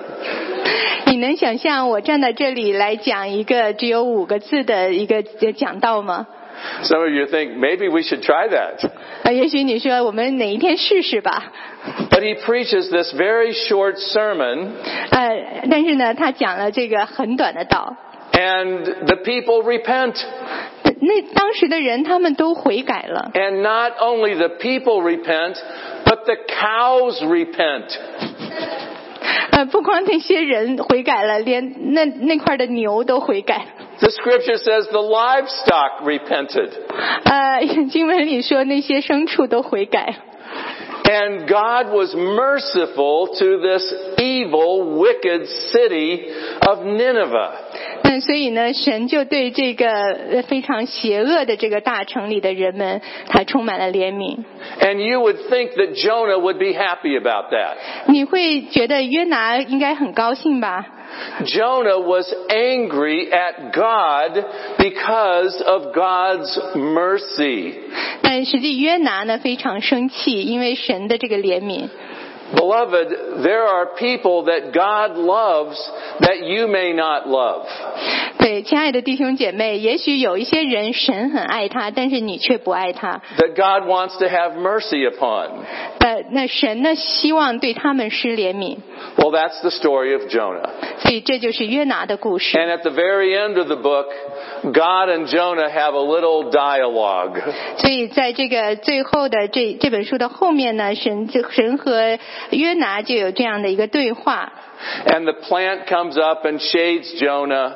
[1.07, 5.21] 你能想象我站在这里来讲一个只有五个字的一个
[5.53, 6.25] 讲道吗？
[6.83, 8.89] Some of you think maybe we should try that.
[9.23, 11.51] 呃，也许你说我们哪一天试试吧。
[12.09, 14.69] But he preaches this very short sermon,
[15.11, 17.95] 呃，但是呢，他讲了这个很短的道。
[18.33, 20.15] and the people repent.
[20.99, 25.55] 那当时的人他们都悔改了， And not only the people repent,
[26.05, 27.95] but the cows repent.
[29.51, 33.65] 呃，不光那些人悔改了，连那那块的牛都悔改。
[34.01, 36.71] The scripture says the livestock repented.
[37.23, 40.15] 呃， 经文里说那些牲畜都悔改。
[41.03, 46.33] And God was merciful to this evil, wicked city
[46.67, 47.51] of Nineveh.
[48.03, 54.43] 那所以呢，神就对这个呃非常邪恶的这个大城里的人们，他充满了怜悯。
[54.81, 57.77] And you would think that Jonah would be happy about that.
[58.07, 60.85] 你会觉得约拿应该很高兴吧？
[61.45, 64.43] Jonah was angry at God
[64.77, 67.75] because of God's mercy.
[68.21, 71.89] 但实际约拿呢非常生气，因为神的这个怜悯。
[72.55, 75.77] Beloved, there are people that God loves
[76.21, 77.65] that you may not love.
[78.39, 83.21] 对，亲爱的弟兄姐妹，也许有一些人神很爱他，但是你却不爱他。
[83.37, 85.49] That God wants to have mercy upon.
[85.99, 88.77] 呃，那神呢希望对他们施怜悯，
[89.17, 90.69] Well, that's the story of Jonah.
[90.99, 92.57] 所以这就是约拿的故事。
[92.57, 94.05] And at the very end of the book,
[94.63, 97.37] God and Jonah have a little dialogue.
[97.79, 102.17] 所以在这个最后的这这本书的后面呢，神就神和
[102.50, 104.52] 约拿就有这样的一个对话。
[105.06, 107.74] And the plant comes up and shades Jonah.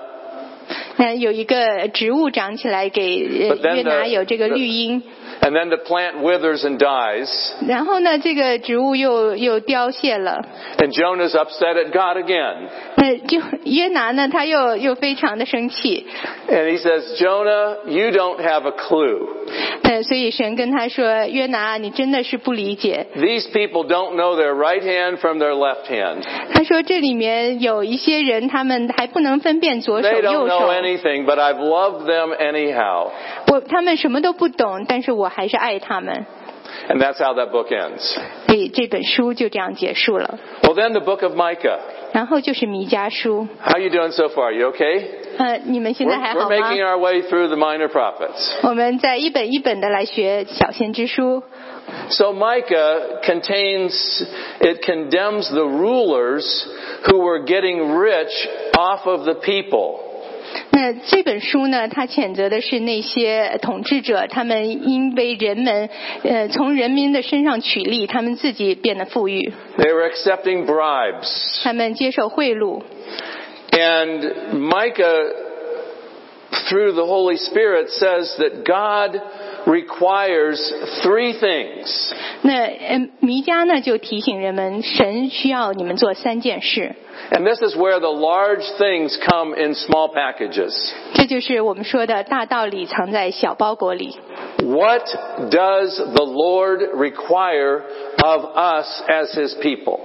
[0.96, 5.02] 那有一个植物长起来给约拿有这个绿荫，
[5.43, 7.27] And then the plant withers and dies.
[7.67, 10.39] 然后呢，这个植物又又凋谢了。
[10.77, 12.67] And Jonah's upset at God again.
[12.95, 16.05] 那就约拿呢，他又又非常的生气。
[16.47, 19.27] And he says, Jonah, you don't have a clue.
[19.83, 23.07] 呃，所以神跟他说：“约拿，你真的是不理解。
[23.15, 26.23] These people don't know their right hand from their left hand.
[26.37, 30.71] ”他说：“这里面有一些人，他们还不能分辨左手 They don't 右 know 手。
[30.71, 33.09] anything, but I've loved them anyhow.
[33.47, 36.25] 我他们什么都不懂，但是我还是爱他们。
[36.87, 38.17] And that's how that book ends.
[38.47, 40.39] 所以这本书就这样结束了。
[40.63, 41.79] Well, then the book of Micah.
[42.13, 43.47] 然后就是弥迦书。
[43.61, 44.53] How you doing so far?
[44.53, 45.05] You okay?
[45.37, 46.55] 呃，你们现 We're, 在还 we're 好吗？
[46.55, 48.51] making our way through the minor prophets.
[48.63, 51.43] 我们在一本一本的来学小先知书。
[52.09, 54.23] So Micah contains,
[54.59, 56.45] it condemns the rulers
[57.05, 58.31] who were getting rich
[58.77, 59.99] off of the people.
[60.71, 65.89] 那这本书呢，它谴责的是那些统治者，他们因为人们
[66.23, 71.63] 呃从人民的身上取利，他们自己变得富裕， They were accepting bribes.
[71.63, 72.81] 他们接受贿赂。
[73.71, 75.33] And Micah,
[76.67, 79.21] through the Holy Spirit, says that God
[79.65, 80.57] requires
[81.03, 82.11] three things.
[82.41, 86.95] 那呃弥迦呢就提醒人们，神需要你们做三件事，
[87.31, 90.73] And this is where the large things come in small packages.
[91.13, 94.17] 这就是我们说的大道理藏在小包裹里。
[94.63, 95.03] What
[95.49, 97.81] does the Lord require
[98.23, 99.99] of us as His people?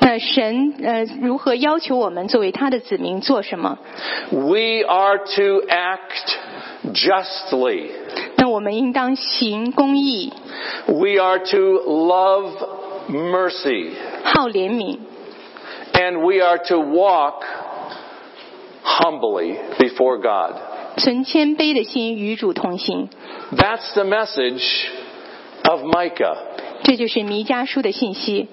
[0.00, 3.78] 那神呃如何要求我们作为他的子民做什么？
[4.32, 6.36] We are to act
[6.94, 7.90] justly.
[8.54, 10.32] 那我们应当行公义，
[10.86, 12.50] We are to love
[13.08, 13.90] mercy.
[14.24, 14.98] 好怜悯，
[15.92, 17.42] And we are to walk
[18.82, 20.56] humbly before God.
[20.96, 23.08] 存谦卑的心与主同行。
[23.52, 24.62] That's the message
[25.64, 26.36] of Micah.
[26.82, 28.48] 这就是弥迦书的信息：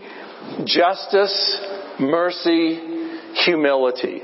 [0.65, 1.57] Justice,
[1.99, 2.77] mercy,
[3.35, 4.21] humility.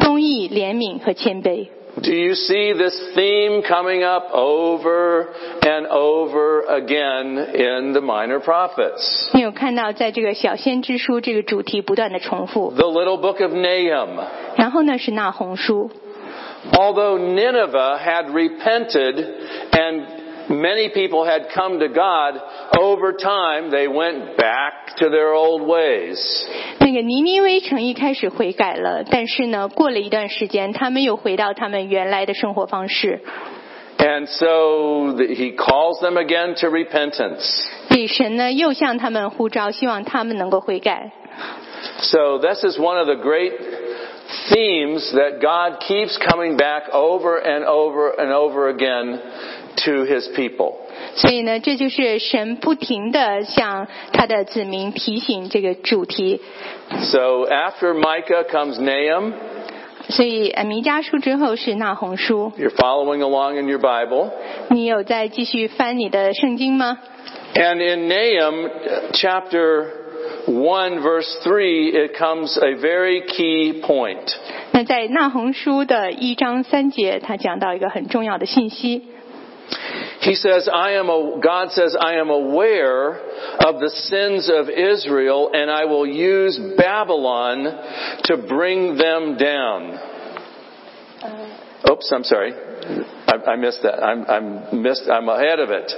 [0.00, 1.68] 公义、怜悯和谦卑。
[2.00, 5.28] Do you see this theme coming up over
[5.60, 9.28] and over again in the minor prophets?
[9.34, 12.70] 你有看到在这个小先知书这个主题不断的重复。
[12.70, 14.24] The little book of Nahum.
[14.56, 15.90] 然后呢是那红书，
[16.72, 19.26] Although Nineveh had repented
[19.72, 20.06] and
[20.48, 22.40] many people had come to God,
[22.78, 26.18] over time they went back to their old ways.
[26.78, 33.20] 那个尼尼微城一开始悔改了，但是呢过了一段时间，他们又回到他们原来的生活方式。
[33.98, 37.68] And so the, he calls them again to repentance.
[37.88, 41.12] 所以神呢又向他们呼召，希望他们能够悔改。
[41.98, 43.52] So this is one of the great
[44.50, 49.20] themes that God keeps coming back over and over and over again
[49.77, 50.73] to his people.
[51.15, 56.41] 所以呢，这就是神不停的向他的子民提醒这个主题。
[57.03, 59.33] So after Micah comes Nahum.
[60.09, 62.51] 所以弥迦书之后是那鸿书。
[62.57, 64.29] You're following along in your Bible.
[64.69, 66.99] 你有在继续翻你的圣经吗
[67.53, 68.69] ？And in Nahum
[69.13, 69.85] chapter.
[70.47, 74.33] 1 verse 3 it comes a very key point.
[74.71, 79.03] 那在那鸿书的一章三节，他讲到一个很重要的信息。
[80.21, 83.17] He says, I am a, God says, I am aware
[83.65, 87.63] of the sins of Israel and I will use Babylon
[88.23, 89.91] to bring them down.
[91.23, 91.93] Uh-huh.
[91.93, 92.53] Oops, I'm sorry.
[92.53, 94.03] I, I missed that.
[94.03, 95.03] I'm, I'm missed.
[95.09, 95.91] I'm ahead of it.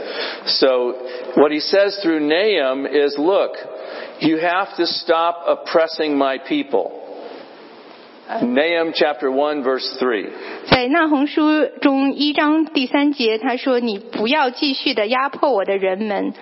[0.48, 3.52] So what he says through Nahum is, look,
[4.20, 6.99] you have to stop oppressing my people.
[8.30, 10.30] Nahum chapter 1 verse 3.
[10.70, 16.34] 在那鸿书中一章第三节，他说：“你不要继续的压迫我的人们。”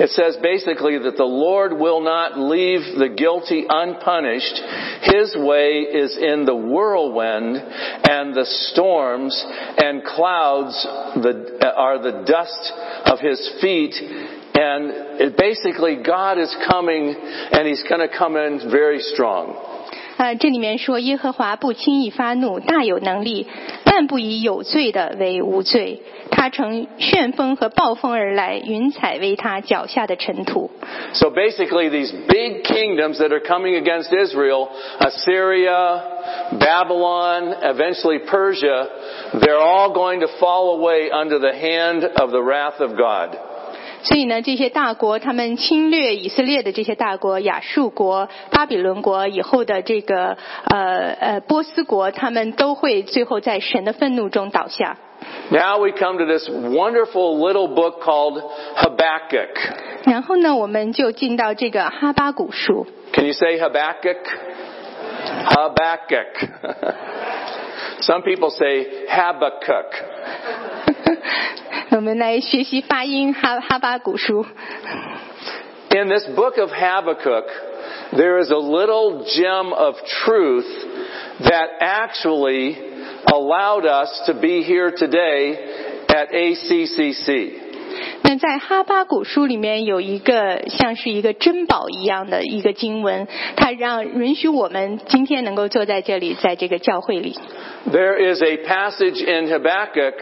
[0.00, 4.60] It says basically that the Lord will not leave the guilty unpunished.
[5.02, 7.62] His way is in the whirlwind
[8.08, 9.44] and the storms
[9.76, 12.72] and clouds uh, are the dust
[13.04, 13.94] of his feet.
[14.54, 17.14] And basically God is coming
[17.52, 19.69] and he's going to come in very strong.
[20.29, 23.47] 呃，这里面说耶和华不轻易发怒，大有能力，
[23.83, 26.01] 但不以有罪的为无罪。
[26.31, 30.71] 他乘旋风和暴风而来，云彩为他脚下的尘土。
[31.13, 36.01] So basically these big kingdoms that are coming against Israel, Assyria,
[36.59, 38.87] Babylon, eventually Persia,
[39.39, 43.37] they're all going to fall away under the hand of the wrath of God.
[44.02, 54.96] 所以呢，这些大国他们侵略以色列的这些大国，亚述国、巴比伦国以后的这个呃呃波斯国，他们都会最后在神的愤怒中倒下。
[55.50, 58.42] Now we come to this wonderful little book called
[58.76, 59.54] Habakkuk.
[60.04, 62.86] 然后呢，我们就进到这个哈巴谷书。
[63.12, 64.16] Can you say Habakkuk?
[65.44, 66.48] Habakkuk.
[68.00, 69.92] Some people say Habakkuk.
[71.90, 74.46] 我们来学习发音哈哈巴谷书。
[75.90, 77.46] In this book of Habakkuk,
[78.12, 80.68] there is a little gem of truth
[81.40, 82.76] that actually
[83.26, 85.58] allowed us to be here today
[86.08, 87.69] at ACCC.
[88.22, 93.26] 那在哈巴古书里面有一个像是一个珍宝一样的一个经文，
[93.56, 97.36] 它让允许我们今天能够坐在这里，在这个教会里。
[97.90, 100.14] There is a passage in Habakkuk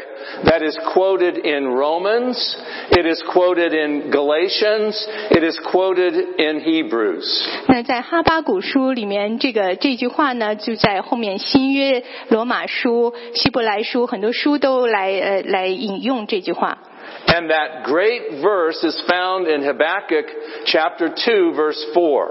[0.45, 2.57] that is quoted in Romans,
[2.91, 4.95] it is quoted in Galatians,
[5.31, 7.27] it is quoted in Hebrews.
[7.67, 16.79] 那在哈巴古书里面，这个这句话呢，就在后面新约、罗马书、希伯来书很多书都来呃来引用这句话。
[17.28, 20.26] And that great verse is found in Habakkuk
[20.66, 22.30] chapter 2 verse 4.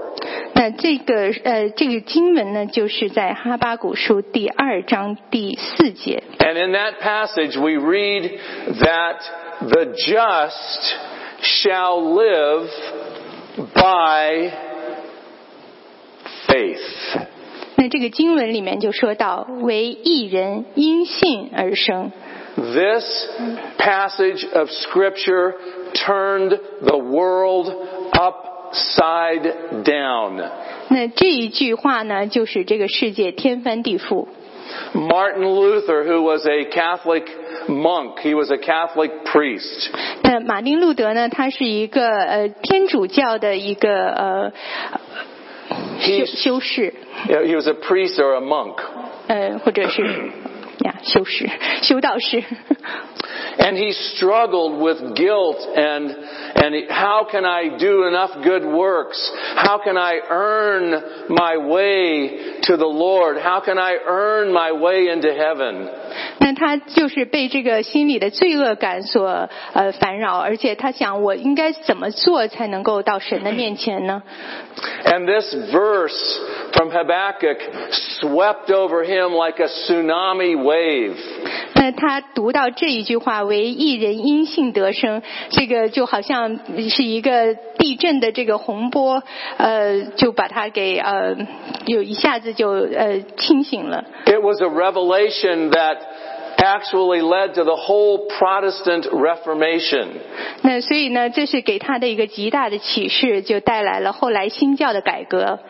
[0.55, 6.23] 那这个呃这个经文呢，就是在哈巴谷书第二章第四节。
[6.39, 8.39] And in that passage we read
[8.79, 9.17] that
[9.61, 10.93] the just
[11.41, 12.69] shall live
[13.73, 14.53] by
[16.47, 17.27] faith.
[17.75, 22.11] 那这个经文里面就说到，为一人因信而生。
[22.57, 23.27] This
[23.77, 25.55] passage of scripture
[26.05, 27.73] turned the world
[28.13, 30.49] upside down.
[30.89, 34.27] 那这一句话呢，就是这个世界天翻地覆。
[34.93, 37.25] Martin Luther, who was a Catholic
[37.67, 39.89] monk, he was a Catholic priest.
[40.23, 44.51] 那马丁路德呢，他是一个呃天主教的一个呃
[45.99, 46.93] 修 He, 修士，
[47.27, 48.77] he was a priest or a monk.
[49.27, 50.31] 呃或者是
[50.85, 51.49] 呀修士、
[51.81, 52.43] 修道士。
[53.57, 56.09] And he struggled with guilt and,
[56.55, 59.31] and he- how can I do enough good works?
[59.55, 63.37] How can I earn my way to the Lord?
[63.37, 65.87] How can I earn my way into heaven?
[66.39, 74.21] 那他就是被这个心里的罪恶感所呃烦扰，而且他想我应该怎么做才能够到神的面前呢？
[75.05, 76.39] And this verse
[76.73, 77.57] from Habakkuk
[78.19, 81.14] swept over him like a tsunami wave.
[81.74, 86.58] 那他读到这一句话“为一人因信得生”，这个就好像
[86.90, 89.22] 是一个地震的这个洪波，
[89.56, 91.36] 呃，就把他给呃，
[91.86, 94.04] 有一下子就呃清醒了。
[94.26, 95.98] It was a revelation that
[96.56, 100.06] actually led to the whole Protestant Reformation.
[100.62, 105.60] 那所以呢，这是给他的一个极大的启示，就带来了后来新教的改革。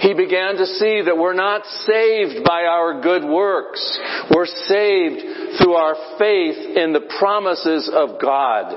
[0.00, 3.98] He began to see that we're not saved by our good works.
[4.30, 8.76] We're saved through our faith in the promises of God.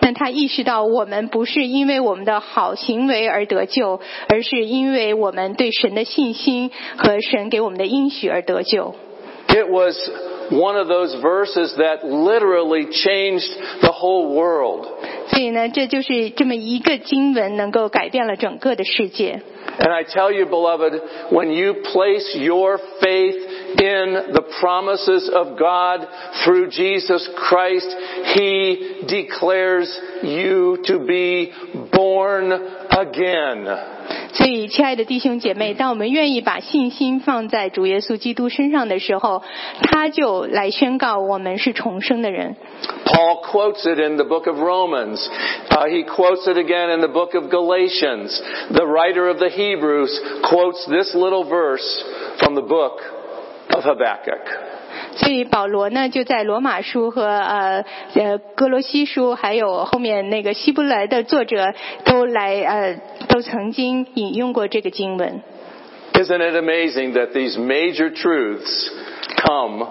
[0.00, 8.94] 但他意识到，我们不是因为我们的好行为而得救，而是因为我们对神的信心和神给我们的应许而得救。
[9.56, 9.96] It was
[10.50, 13.50] one of those verses that literally changed
[13.82, 14.86] the whole world.
[15.28, 19.40] 所以呢，这就是这么一个经文，能够改变了整个的世界。
[19.78, 21.00] And I tell you, beloved,
[21.30, 23.36] when you place your faith
[23.78, 26.06] in the promises of God
[26.44, 27.88] through Jesus Christ,
[28.34, 29.88] He declares
[30.22, 31.52] you to be
[31.90, 32.52] born
[32.90, 33.66] again.
[34.37, 39.41] 所以，亲爱的弟兄姐妹，当我们愿意把信心放在主耶稣基督身上的时候，
[39.81, 42.55] 他就来宣告我们是重生的人。
[43.05, 45.27] Paul quotes it in the book of Romans.
[45.71, 48.39] Uh, he quotes it again in the book of Galatians.
[48.69, 52.03] The writer of the Hebrews quotes this little verse
[52.39, 53.01] from the book
[53.73, 54.75] of Habakkuk.
[55.15, 57.83] 所以保罗呢，就在罗马书和呃
[58.13, 61.73] 呃哥罗西书，还有后面那个希伯来的作者
[62.05, 65.42] 都来呃都曾经引用过这个经文。
[66.14, 68.90] Isn't it amazing that these major truths
[69.36, 69.86] come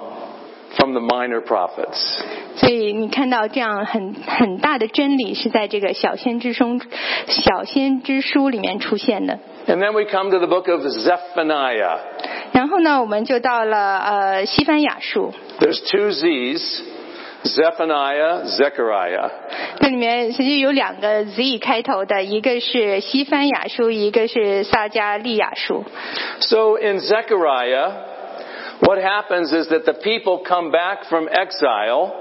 [0.76, 2.22] from the minor prophets?
[2.58, 6.80] 所以你看到这样很很大的真理是在这个小先知中
[7.28, 9.40] 小先知书里面出现的。
[9.68, 12.00] And then we come to the book of Zephaniah.
[12.52, 16.82] 然后呢，我们就到了呃西番雅书， There's two Z's,
[17.45, 19.31] Zephaniah, Zechariah。
[19.81, 25.85] 这里面实际有两个 Z 开头的，一个是西番雅书，一个是撒迦利亚书。
[26.41, 28.15] So in Zechariah.
[28.79, 32.13] What happens is that the people come back from exile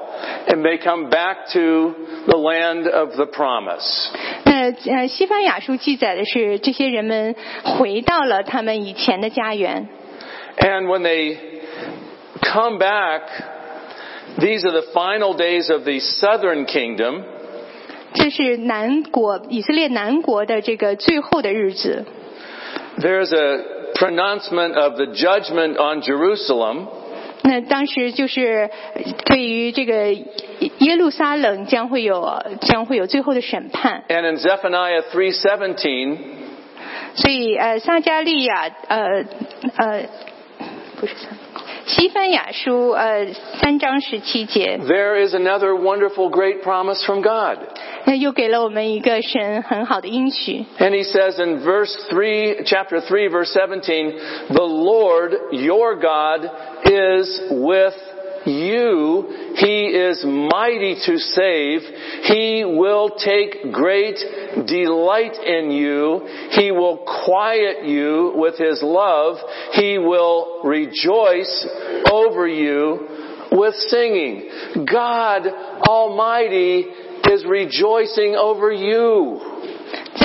[0.48, 1.94] and they come back to
[2.28, 4.10] the land of the promise.
[10.58, 11.38] and when they
[12.42, 13.22] come back
[14.40, 17.24] these are the final days of the southern kingdom.
[18.14, 22.06] 这是南国以色列南国的这个最后的日子。
[22.98, 26.88] There's a pronouncement of the judgment on Jerusalem.
[27.44, 27.66] And
[34.26, 36.18] in Zephaniah 3:17.
[37.16, 39.24] 所以呃撒迦利亚呃
[39.78, 40.04] 呃
[41.00, 41.14] 不是。
[41.87, 43.27] 西番雅书呃
[43.61, 47.59] 三章十七节， there is another wonderful great promise from God.
[48.05, 50.65] 那又给了我们一个神很好的应许。
[50.79, 54.15] And he says in verse 3, chapter 3, verse 17,
[54.49, 56.49] the Lord your God
[56.85, 57.95] is with
[58.46, 59.54] you.
[59.56, 61.82] He is mighty to save.
[62.24, 64.18] He will take great
[64.68, 66.48] delight in you.
[66.52, 69.38] He will quiet you with his love.
[69.74, 71.68] He will rejoice
[72.12, 73.08] over you
[73.52, 74.86] with singing.
[74.92, 75.48] God
[75.88, 76.86] Almighty
[77.30, 79.65] is rejoicing over you.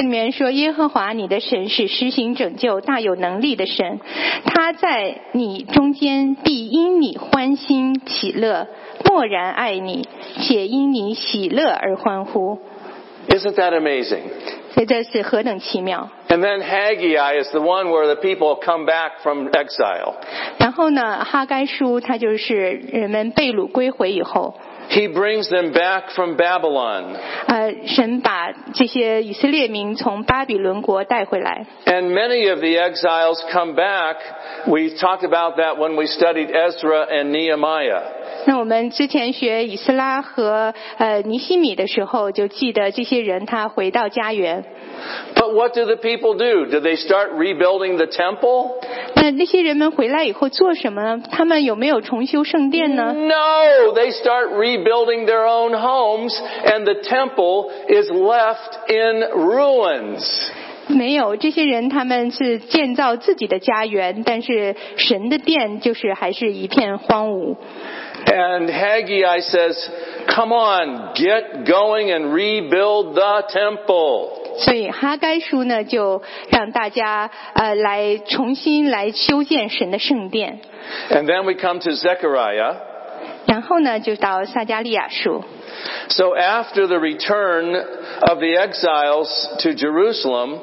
[0.00, 4.00] 这里面说，耶和华你的神是施行拯救、大有能力的神，
[4.46, 8.66] 他在你中间必因你欢欣喜乐，
[9.04, 12.58] 默然爱你，且因你喜乐而欢呼。
[13.28, 14.22] Isn't that amazing?
[14.70, 20.14] 所以这是何等奇妙！And then Haggai is the one where the people come back from exile.
[20.58, 24.54] 然后呢，哈该书它就是人们被掳归回以后，
[24.90, 27.16] He brings them back from Babylon.
[31.86, 34.16] and many of the exiles come back.
[34.66, 38.02] We talked about that when we studied Ezra and Nehemiah.
[38.46, 44.64] 那我们之前学以斯拉和呃尼希米的时候，就记得这些人他回到家园。
[45.35, 46.65] But what do the people do?
[46.65, 48.79] Do they start rebuilding the temple?
[49.15, 51.23] 那那些人们回来以后做什么呢？
[51.31, 53.13] 他们有没有重修圣殿呢？
[53.13, 56.33] No, they start rebuilding their own homes
[56.65, 60.51] and the temple is left in ruins.
[60.87, 67.55] 没有，这些人他们是建造自己的家园，但是神的殿就是还是一片荒芜。
[68.27, 69.89] And Haggai says,
[70.27, 74.38] come on, get going and rebuild the temple.
[74.60, 80.60] 所以哈该书呢，就让大家呃来重新来修建神的圣殿。
[81.10, 82.76] And then we come to Zechariah.
[83.46, 85.42] 然后呢，就到撒迦利亚书。
[86.08, 87.74] So after the return
[88.20, 89.28] of the exiles
[89.62, 90.58] to Jerusalem,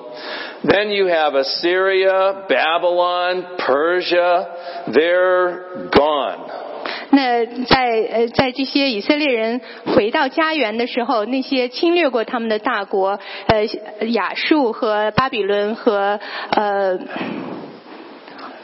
[0.63, 4.47] then you have Assyria, Babylon, Persia,
[4.87, 6.66] they're gone.
[7.09, 9.61] 那在呃在这些以色列人
[9.95, 13.65] 回到家园的时候，那些侵略过他们的大国，呃
[14.07, 16.19] 亚述和巴比伦和
[16.51, 16.99] 呃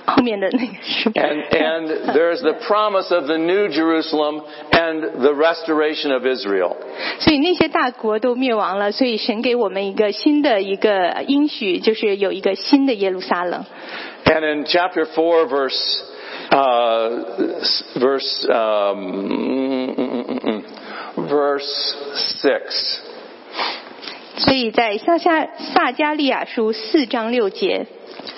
[0.05, 4.41] 后面的那个是 And, and there's the promise of the new Jerusalem
[4.71, 6.75] and the restoration of Israel.
[7.19, 13.65] 所以那些大国都灭亡了，所以神给我们一个新的一个应许，就是有一个新的耶路撒冷。
[14.25, 16.01] And in chapter four, verse,
[16.51, 21.94] uh, s- verse, um, mm, mm, mm, mm, verse
[22.42, 23.01] 6.
[24.38, 27.86] 所以在撒下撒加利亚书四章六节，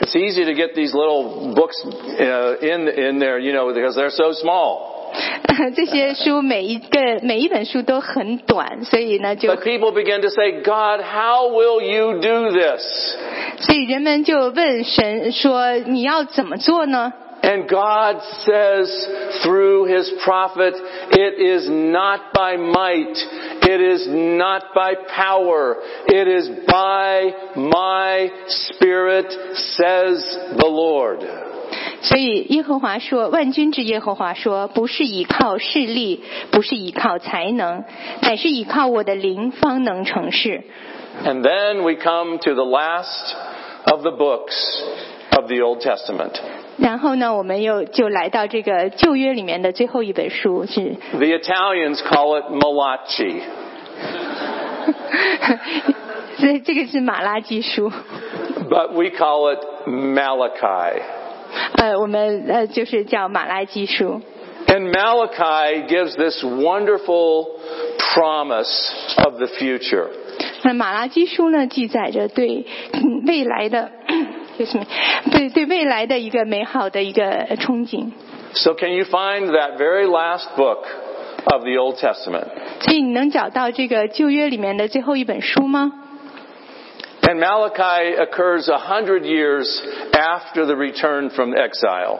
[0.01, 4.11] It's easy to get these little books uh, in in there, you know, because they're
[4.11, 4.99] so small.
[5.77, 13.17] 这些书每一个每一本书都很短，所以呢就 But people begin to say, God, how will you do this?
[13.59, 17.13] 所以人们就问神说：“你要怎么做呢
[17.45, 19.09] And God says
[19.43, 20.75] through his prophet,
[21.11, 23.17] it is not by might,
[23.63, 30.23] it is not by power, it is by my spirit, says
[30.59, 31.25] the Lord.？”
[32.03, 37.85] 所以耶和华说：“万军之耶和华说，不是依靠势力，不是依靠才能，
[38.21, 40.63] 乃是依靠我的灵方能成事。
[41.25, 43.35] And then we come to the last
[43.85, 44.83] of the books
[45.37, 53.42] of the Old Testament. ” 然后呢，我们又就来到这个旧约里面的最后一本书是 The Italians call it Malachi.
[56.38, 57.90] 这这个是马拉基书
[58.70, 61.02] ，But we call it Malachi.
[61.78, 64.22] 呃，我们呃就是叫马拉基书。
[64.68, 67.48] And Malachi gives this wonderful
[68.14, 68.92] promise
[69.24, 70.08] of the future.
[70.64, 73.92] 那马拉基书呢，记载着对嗯未来的，
[74.59, 74.79] 就是
[75.31, 77.23] 对对未来的一个美好的一个
[77.57, 78.11] 憧憬。
[78.55, 80.85] So can you find that very last book
[81.45, 82.49] of the Old Testament?
[82.81, 85.93] 所以你能找到这个旧约里面的最后一本书吗？
[87.23, 89.69] And Malachi occurs a hundred years
[90.13, 92.19] after the return from exile.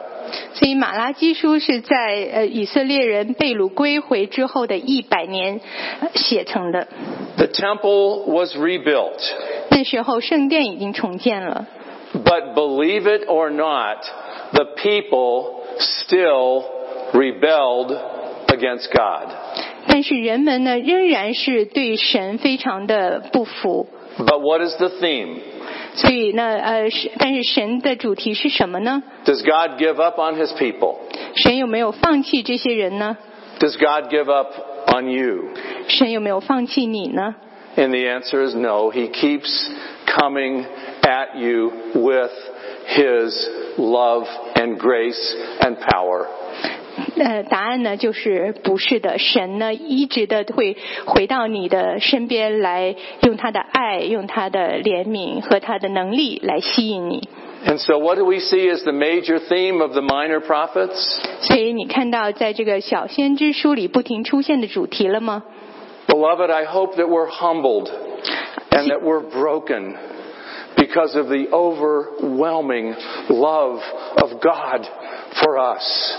[0.53, 1.95] 所以马拉基书是在
[2.31, 5.59] 呃以色列人被掳归回之后的一百年
[5.99, 6.87] 呃写成的。
[7.35, 9.19] The temple was rebuilt.
[9.71, 11.65] 那时候圣殿已经重建了，
[12.13, 14.03] But believe it or not,
[14.53, 16.65] the people still
[17.13, 17.91] rebelled
[18.47, 19.29] against God.
[19.87, 23.87] 但是人们呢仍然是对神非常的不服。
[24.17, 25.37] But what is the theme?
[25.95, 29.03] 所以呢，呃，是但是神的主题是什么呢？
[29.25, 30.97] Does God give up on his people?
[31.35, 33.17] 神有没有放弃这些人呢？
[33.59, 34.53] Does God give up
[34.93, 35.49] on you?
[35.87, 37.35] 神有没有放弃你呢？
[37.77, 38.91] And the answer is no.
[38.91, 39.69] He keeps
[40.05, 40.65] coming
[41.05, 42.31] at you with
[42.87, 44.25] his love
[44.55, 46.27] and grace and power.
[47.17, 49.17] 呃，答案呢就是不是的。
[49.17, 50.75] 神呢一直的会
[51.05, 57.29] 回到你的身边来，用他的爱、用他的怜悯和他的能力来吸引你。
[57.65, 61.19] And so what do we see as the major theme of the minor prophets?
[61.41, 65.43] 所以你看到在这个小先知书里不停出现的主题了吗？
[66.07, 67.89] Beloved, I hope that we're humbled
[68.71, 69.95] and that we're broken
[70.75, 72.95] because of the overwhelming
[73.29, 73.79] love
[74.17, 74.87] of God
[75.41, 76.17] for us.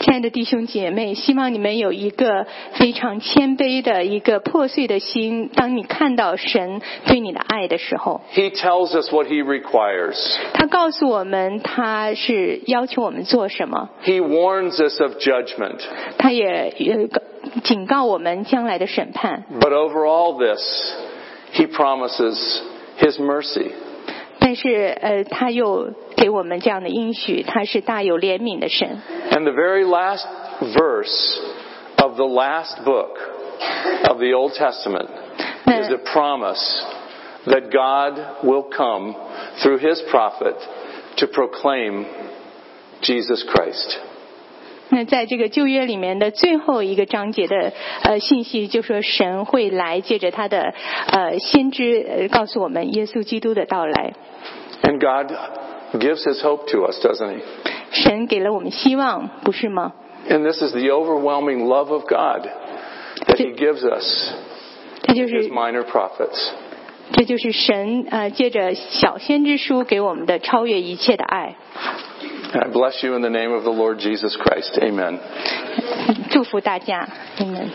[0.00, 5.50] 亲爱的弟兄姐妹，希望你们有一个非常谦卑的一个破碎的心。
[5.54, 10.14] 当你看到神对你的爱的时候， He tells us what He requires.
[10.52, 15.80] 他告诉我们他是要求我们做什么， He warns us of judgment.
[16.18, 17.08] 他也呃
[17.62, 19.44] 警告我们将来的审判。
[19.58, 20.60] But over all this,
[21.54, 22.60] He promises
[22.98, 23.72] His mercy.
[24.38, 29.00] 但是呃，他又给我们这样的应许，他是大有怜悯的神。
[29.30, 30.26] And the very last
[30.76, 31.40] verse
[31.96, 33.18] of the last book
[34.08, 35.08] of the Old Testament
[35.66, 36.62] is a promise
[37.46, 39.14] that God will come
[39.62, 40.56] through His prophet
[41.16, 42.06] to proclaim
[43.00, 43.98] Jesus Christ.
[44.89, 50.73] 那在这个旧约里面的最后一个章节的呃信息，就说神会来，借着他的
[51.11, 54.13] 呃先知呃告诉我们耶稣基督的到来。
[54.81, 55.31] And God
[56.01, 57.41] gives His hope to us, doesn't He?
[57.91, 59.93] 神给了我们希望，不是吗
[60.27, 62.47] ？And this is the overwhelming love of God
[63.27, 64.33] that He gives us,
[65.03, 66.49] 这就 His 是 minor prophets.
[67.11, 71.55] 这就是神呃借着小先知书给我们的超越一切的爱。
[72.52, 74.78] And I bless you in the name of the Lord Jesus Christ.
[74.82, 75.18] Amen.
[76.30, 77.70] 祝福大家，你们。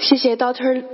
[0.00, 0.84] 谢谢 Dr.